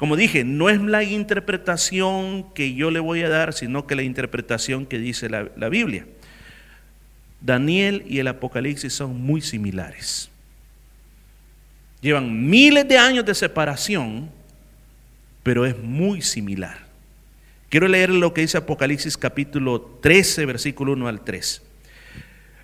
[0.00, 4.02] como dije, no es la interpretación que yo le voy a dar, sino que la
[4.02, 6.06] interpretación que dice la, Biblia.
[7.42, 10.30] Daniel y el Apocalipsis son muy similares.
[12.00, 14.30] Llevan miles de años de separación,
[15.42, 16.78] pero es muy similar.
[17.68, 21.60] Quiero leer lo que dice Apocalipsis capítulo 13, versículo 1 al 3.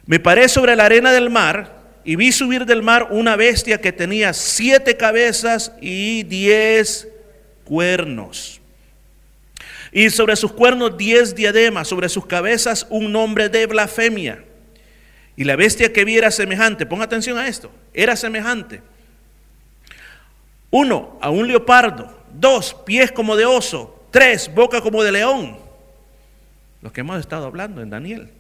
[0.07, 3.93] Me paré sobre la arena del mar y vi subir del mar una bestia que
[3.93, 7.09] tenía siete cabezas y diez
[7.67, 8.63] cuernos.
[9.93, 14.43] Y sobre sus cuernos diez diademas, sobre sus cabezas un nombre de blasfemia.
[15.37, 18.81] Y la bestia que vi era semejante, ponga atención a esto, era semejante
[20.71, 22.17] Uno, a un leopardo.
[22.33, 24.07] Dos, pies como de oso.
[24.11, 25.59] Tres, boca como de león.
[26.83, 28.31] Lo que hemos estado hablando en Daniel.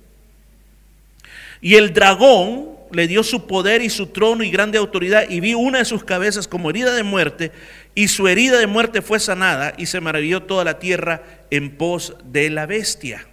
[1.61, 5.55] Y el dragón le dio su poder y su trono y grande autoridad y vi
[5.55, 7.53] una de sus cabezas como herida de muerte
[7.97, 12.14] y su herida de muerte fue sanada y se maravilló toda la tierra en pos
[12.24, 13.26] de la bestia.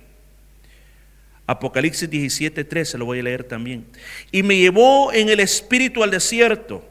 [1.46, 3.86] Apocalipsis 17, 13, lo voy a leer también.
[4.32, 6.82] Y me llevó en el espíritu al desierto.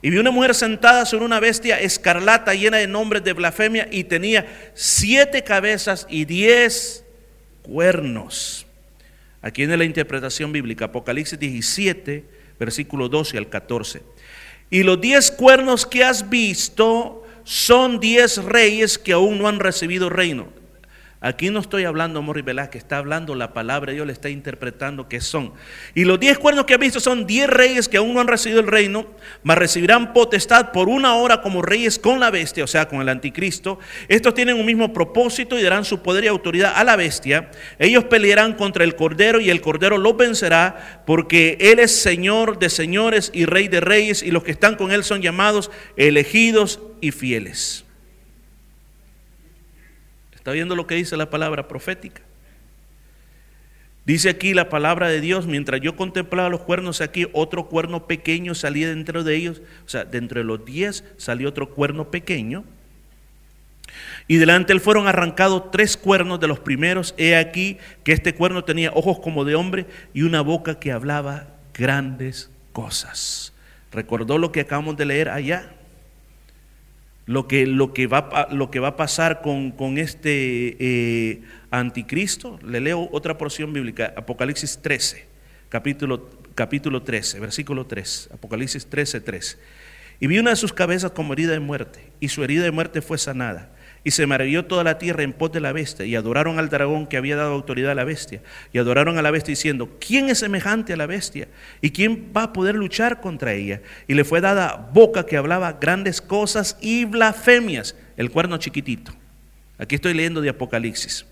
[0.00, 4.04] Y vi una mujer sentada sobre una bestia escarlata llena de nombres de blasfemia y
[4.04, 7.04] tenía siete cabezas y diez
[7.60, 8.66] cuernos.
[9.42, 12.24] Aquí en la interpretación bíblica, Apocalipsis 17,
[12.58, 14.00] versículo 12 al 14.
[14.70, 20.08] Y los diez cuernos que has visto son diez reyes que aún no han recibido
[20.08, 20.59] reino.
[21.22, 25.20] Aquí no estoy hablando Morris Velázquez, está hablando la palabra, Dios le está interpretando que
[25.20, 25.52] son.
[25.94, 28.60] Y los diez cuernos que ha visto son diez reyes que aún no han recibido
[28.60, 29.06] el reino,
[29.42, 33.08] mas recibirán potestad por una hora como reyes con la bestia, o sea, con el
[33.10, 33.78] anticristo.
[34.08, 37.50] Estos tienen un mismo propósito y darán su poder y autoridad a la bestia.
[37.78, 42.70] Ellos pelearán contra el cordero y el cordero los vencerá porque él es Señor de
[42.70, 47.10] señores y Rey de reyes y los que están con él son llamados elegidos y
[47.10, 47.84] fieles.
[50.40, 52.22] ¿Está viendo lo que dice la palabra profética?
[54.06, 58.54] Dice aquí la palabra de Dios, mientras yo contemplaba los cuernos aquí, otro cuerno pequeño
[58.54, 62.64] salía dentro de ellos, o sea, dentro de los diez salió otro cuerno pequeño.
[64.28, 67.14] Y delante de él fueron arrancados tres cuernos de los primeros.
[67.18, 69.84] He aquí que este cuerno tenía ojos como de hombre
[70.14, 73.52] y una boca que hablaba grandes cosas.
[73.92, 75.74] ¿Recordó lo que acabamos de leer allá?
[77.26, 82.58] Lo que, lo que, va, lo que va a pasar con, este eh, anticristo.
[82.64, 85.26] Le leo otra porción bíblica, Apocalipsis 13,
[85.68, 89.58] capítulo, capítulo 13, versículo 3, Apocalipsis 13, 3.
[90.20, 93.00] Y vi una de sus cabezas como herida de muerte, y su herida de muerte
[93.00, 93.70] fue sanada.
[94.02, 97.06] Y se maravilló toda la tierra en pos de la bestia, y adoraron al dragón
[97.06, 98.40] que había dado autoridad a la bestia,
[98.72, 101.48] y adoraron a la bestia diciendo, ¿quién es semejante a la bestia?
[101.82, 103.82] ¿Y quién va a poder luchar contra ella?
[104.08, 109.12] Y le fue dada boca que hablaba grandes cosas y blasfemias, el cuerno chiquitito.
[109.76, 111.26] Aquí estoy leyendo de Apocalipsis.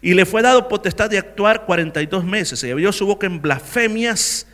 [0.00, 4.46] Y le fue dado potestad de actuar 42 meses, y abrió su boca en blasfemias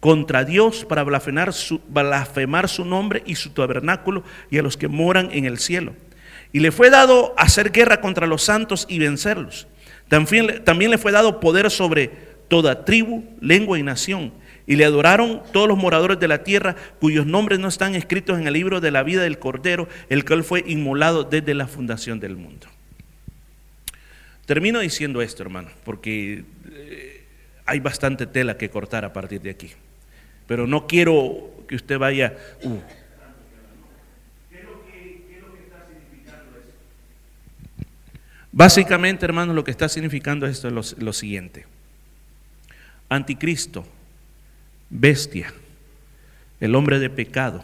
[0.00, 4.88] contra Dios para blasfemar su, blasfemar su nombre y su tabernáculo y a los que
[4.88, 5.94] moran en el cielo
[6.52, 9.66] y le fue dado hacer guerra contra los santos y vencerlos.
[10.08, 12.10] También, también le fue dado poder sobre
[12.48, 14.32] toda tribu, lengua y nación.
[14.68, 18.46] Y le adoraron todos los moradores de la tierra cuyos nombres no están escritos en
[18.46, 22.36] el libro de la vida del Cordero, el cual fue inmolado desde la fundación del
[22.36, 22.66] mundo.
[24.44, 27.24] Termino diciendo esto, hermano, porque eh,
[27.64, 29.70] hay bastante tela que cortar a partir de aquí.
[30.46, 32.78] Pero no quiero que usted vaya, uh,
[38.56, 41.66] Básicamente, hermanos, lo que está significando esto es lo, siguiente.
[43.10, 43.84] Anticristo,
[44.88, 45.52] bestia,
[46.58, 47.62] el hombre de pecado,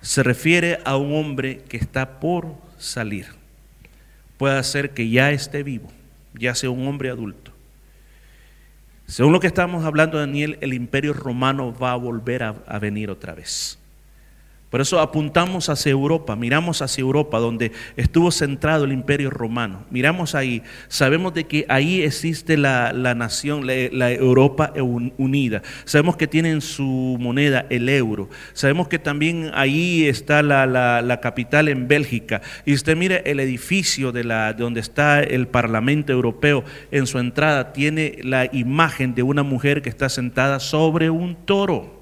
[0.00, 3.26] se refiere a un hombre que está por salir.
[4.36, 5.92] Puede ser que ya esté vivo,
[6.34, 7.52] ya sea un hombre adulto.
[9.06, 13.32] Según lo que estamos hablando, Daniel, el imperio romano va a volver a venir otra
[13.32, 13.78] vez.
[14.76, 19.86] Por eso apuntamos hacia Europa, miramos hacia Europa, donde estuvo centrado el imperio romano.
[19.90, 24.74] Miramos ahí, sabemos de que ahí existe la, nación, la, Europa
[25.16, 25.62] unida.
[25.86, 28.28] Sabemos que tienen su moneda, el euro.
[28.52, 32.42] Sabemos que también ahí está la, capital en Bélgica.
[32.66, 37.18] Y usted mire el edificio de, la, de donde está el Parlamento Europeo, en su
[37.18, 41.95] entrada tiene la imagen de una mujer que está sentada sobre un toro.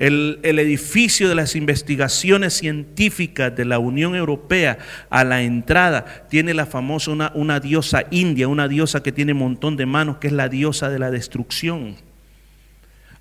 [0.00, 4.78] El, edificio de las investigaciones científicas de la Unión Europea
[5.10, 9.40] a la entrada tiene la famosa una, una diosa india, una diosa que tiene un
[9.40, 11.96] montón de manos, que es la diosa de la destrucción.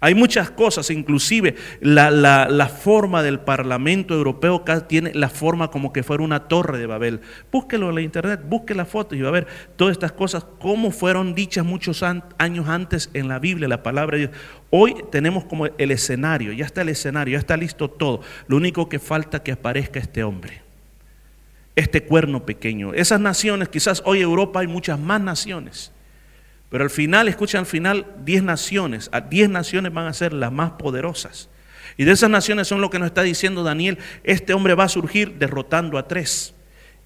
[0.01, 6.23] Hay muchas cosas, inclusive la, forma del Parlamento Europeo tiene la forma como que fuera
[6.23, 7.19] una torre de Babel.
[7.51, 10.91] Búsquelo en la internet, busque la foto y va a ver todas estas cosas, cómo
[10.91, 14.37] fueron dichas muchos años antes en la Biblia, la palabra de Dios.
[14.69, 18.21] Hoy tenemos como el escenario, ya está el escenario, ya está listo todo.
[18.47, 20.61] Lo único que falta que aparezca este hombre,
[21.75, 22.93] este cuerno pequeño.
[22.93, 25.91] Esas naciones, quizás hoy en Europa hay muchas más naciones
[26.69, 30.51] pero al final, escuchen, al final, 10 naciones, a 10 naciones van a ser las
[30.51, 31.49] más poderosas.
[31.97, 34.89] Y de esas naciones son lo que nos está diciendo Daniel, este hombre va a
[34.89, 36.53] surgir derrotando a tres.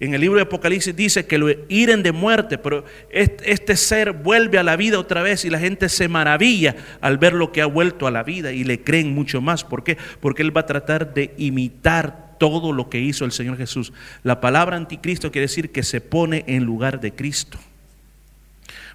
[0.00, 4.58] En el libro de Apocalipsis dice que lo hieren de muerte, pero este ser vuelve
[4.58, 7.66] a la vida otra vez y la gente se maravilla al ver lo que ha
[7.66, 9.64] vuelto a la vida y le creen mucho más.
[9.64, 9.96] ¿Por qué?
[10.20, 13.92] Porque él va a tratar de imitar todo lo que hizo el Señor Jesús.
[14.24, 17.58] La palabra anticristo quiere decir que se pone en lugar de Cristo.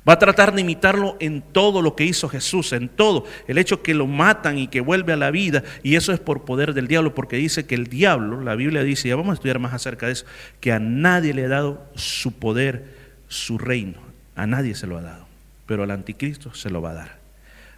[0.07, 3.25] Va a tratar de imitarlo en todo lo que hizo Jesús, en todo.
[3.47, 6.45] El hecho que lo matan y que vuelve a la vida, y eso es por
[6.45, 9.59] poder del diablo, porque dice que el diablo, la Biblia dice, ya vamos a estudiar
[9.59, 10.25] más acerca de eso,
[10.59, 12.95] que a nadie le ha dado su poder,
[13.27, 13.99] su reino.
[14.35, 15.27] A nadie se lo ha dado,
[15.65, 17.19] pero al anticristo se lo va a dar.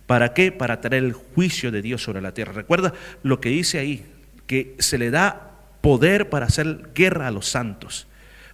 [0.05, 0.51] ¿Para qué?
[0.51, 2.53] Para traer el juicio de Dios sobre la tierra.
[2.53, 2.93] Recuerda
[3.23, 4.05] lo que dice ahí,
[4.45, 5.51] que se le da
[5.81, 8.07] poder para hacer guerra a los santos.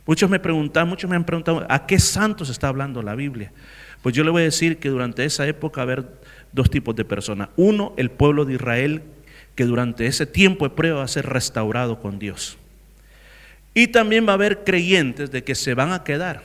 [0.08, 3.52] Muchos me preguntan, muchos me han preguntado, ¿a qué santos está hablando la Biblia?
[4.02, 6.10] Pues yo le voy a decir que durante esa época va a haber
[6.54, 7.50] dos tipos de personas.
[7.58, 9.02] Uno, el pueblo de Israel,
[9.54, 12.58] que durante ese tiempo de prueba va a ser restaurado con Dios.
[13.74, 16.42] Y también va a haber creyentes de que se van a quedar.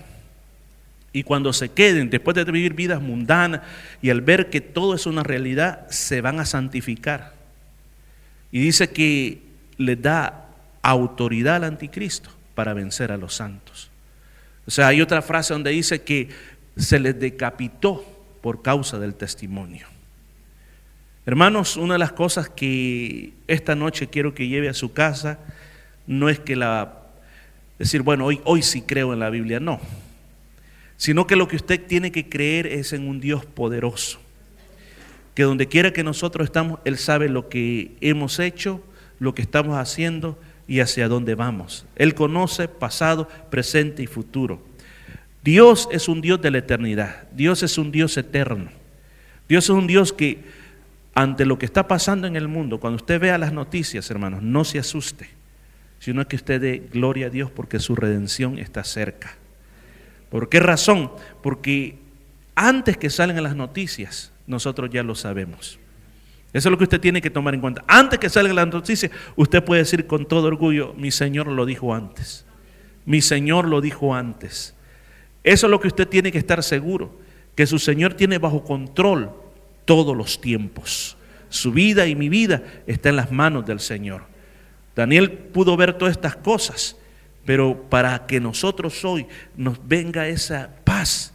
[1.13, 3.61] Y cuando se queden, después de vivir vidas mundanas
[4.01, 7.35] y al ver que todo es una realidad, se van a santificar.
[8.51, 9.41] Y dice que
[9.77, 10.49] le da
[10.83, 13.91] autoridad al anticristo para vencer a los santos.
[14.67, 16.29] O sea, hay otra frase donde dice que
[16.77, 18.05] se les decapitó
[18.41, 19.87] por causa del testimonio.
[21.25, 25.39] Hermanos, una de las cosas que esta noche quiero que lleve a su casa
[26.07, 26.99] no es que la
[27.79, 29.81] decir, bueno, hoy, hoy sí creo en la Biblia, no,
[30.97, 34.21] sino que lo que usted tiene que creer es en un Dios poderoso,
[35.35, 38.85] que donde quiera que nosotros estamos, Él sabe lo que hemos hecho,
[39.19, 41.87] lo que estamos haciendo y hacia dónde vamos.
[41.97, 44.63] Él conoce pasado, presente y futuro.
[45.43, 47.29] Dios es un Dios de la eternidad.
[47.33, 48.71] Dios es un Dios eterno.
[49.49, 50.45] Dios es un Dios que
[51.15, 54.65] ante lo que está pasando en el mundo, cuando usted vea las noticias, hermanos, no
[54.65, 55.29] se asuste,
[55.99, 59.37] sino que usted dé gloria a Dios porque su redención está cerca.
[60.31, 61.13] ¿Por qué razón?
[61.43, 61.99] Porque
[62.55, 65.79] antes que salgan las noticias, nosotros ya lo sabemos.
[66.53, 67.83] Eso es lo que usted tiene que tomar en cuenta.
[67.87, 71.95] Antes que salga la noticia, usted puede decir con todo orgullo, mi Señor lo dijo
[71.95, 72.45] antes.
[73.07, 74.75] Mi Señor lo dijo antes.
[75.45, 77.19] Eso es lo que usted tiene que estar seguro,
[77.55, 79.31] que su Señor tiene bajo control
[79.87, 81.17] todos los tiempos.
[81.49, 84.25] Su vida y mi vida está en las manos del Señor.
[84.95, 86.97] Daniel pudo ver todas estas cosas,
[87.47, 89.27] pero para que nosotros hoy
[89.57, 91.33] nos venga esa paz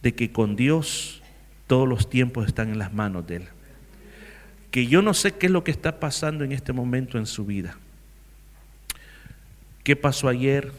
[0.00, 1.22] de que con Dios
[1.66, 3.48] todos los tiempos están en las manos de Él
[4.70, 7.44] que yo no sé qué es lo que está pasando en este momento en su
[7.44, 7.76] vida.
[9.84, 10.72] ¿Qué pasó ayer?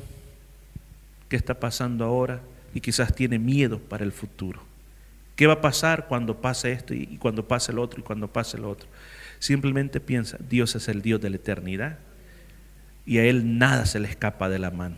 [1.30, 2.42] ¿Qué está pasando ahora?
[2.74, 4.62] Y quizás tiene miedo para el futuro.
[5.36, 8.58] ¿Qué va a pasar cuando pase esto y cuando pase el otro y cuando pase
[8.58, 8.88] el otro?
[9.40, 12.00] Simplemente piensa, Dios es el Dios de la eternidad
[13.06, 14.98] y a Él nada se le escapa de la mano.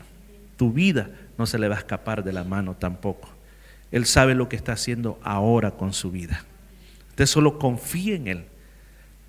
[0.57, 3.29] Tu vida no se le va a escapar de la mano tampoco.
[3.91, 6.43] Él sabe lo que está haciendo ahora con su vida.
[7.09, 8.45] Usted solo confía en Él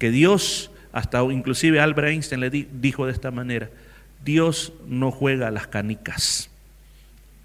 [0.01, 3.69] que Dios, hasta inclusive Albert Einstein le dijo de esta manera,
[4.25, 6.51] Dios no juega a las canicas.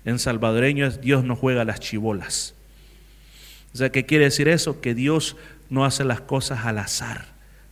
[0.05, 2.55] En salvadoreño es Dios no juega a las chibolas.
[3.73, 4.79] O sea, ¿qué quiere decir eso?
[4.79, 5.35] Que Dios
[5.69, 7.25] no hace las cosas al azar.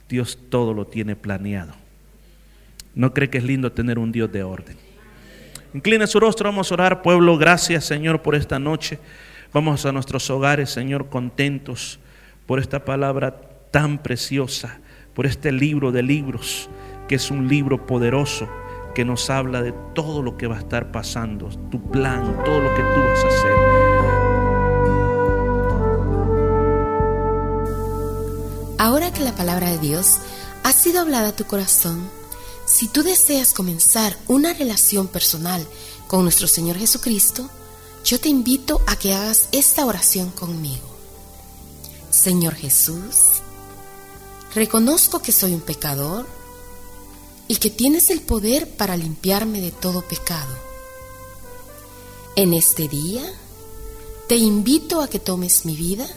[0.10, 1.74] Dios todo lo tiene planeado.
[2.94, 4.76] ¿No cree que es lindo tener un Dios de orden?
[5.74, 7.38] Inclina su rostro, vamos a orar, pueblo.
[7.38, 9.00] Gracias, Señor, por esta noche.
[9.54, 12.00] Vamos a nuestros hogares, Señor, contentos
[12.46, 14.80] por esta palabra tan preciosa,
[15.16, 16.70] por este libro de libros,
[17.08, 18.48] que es un libro poderoso
[18.94, 22.72] que nos habla de todo lo que va a estar pasando, tu plan, todo lo
[22.76, 23.58] que tú vas a hacer.
[28.78, 30.20] Ahora que la palabra de Dios
[30.64, 32.08] ha sido hablada a tu corazón,
[32.68, 35.66] si tú deseas comenzar una relación personal
[36.08, 37.50] con nuestro Señor Jesucristo,
[38.06, 40.94] yo te invito a que hagas esta oración conmigo.
[42.12, 43.33] Señor Jesús,
[44.56, 46.28] Reconozco que soy un pecador
[47.48, 50.56] y que tienes el poder para limpiarme de todo pecado.
[52.36, 53.24] En este día
[54.28, 56.08] te invito a que tomes mi vida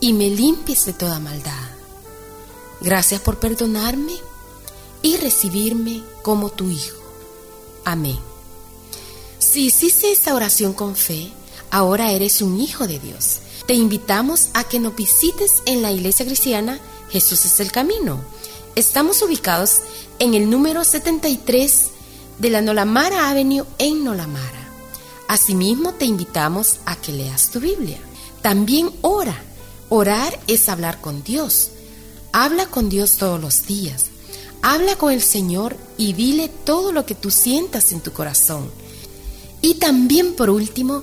[0.00, 1.70] y me limpies de toda maldad.
[2.80, 4.14] Gracias por perdonarme
[5.02, 6.98] y recibirme como tu hijo.
[7.84, 8.18] Amén.
[9.38, 11.30] Si hiciste esta oración con fe,
[11.70, 13.38] ahora eres un hijo de Dios.
[13.66, 16.80] Te invitamos a que nos visites en la iglesia cristiana
[17.10, 18.20] Jesús es el camino.
[18.74, 19.80] Estamos ubicados
[20.18, 21.90] en el número 73
[22.38, 24.68] de la Nolamara Avenue en Nolamara.
[25.28, 27.98] Asimismo, te invitamos a que leas tu Biblia.
[28.42, 29.42] También ora.
[29.88, 31.70] Orar es hablar con Dios.
[32.32, 34.06] Habla con Dios todos los días.
[34.62, 38.70] Habla con el Señor y dile todo lo que tú sientas en tu corazón.
[39.62, 41.02] Y también por último,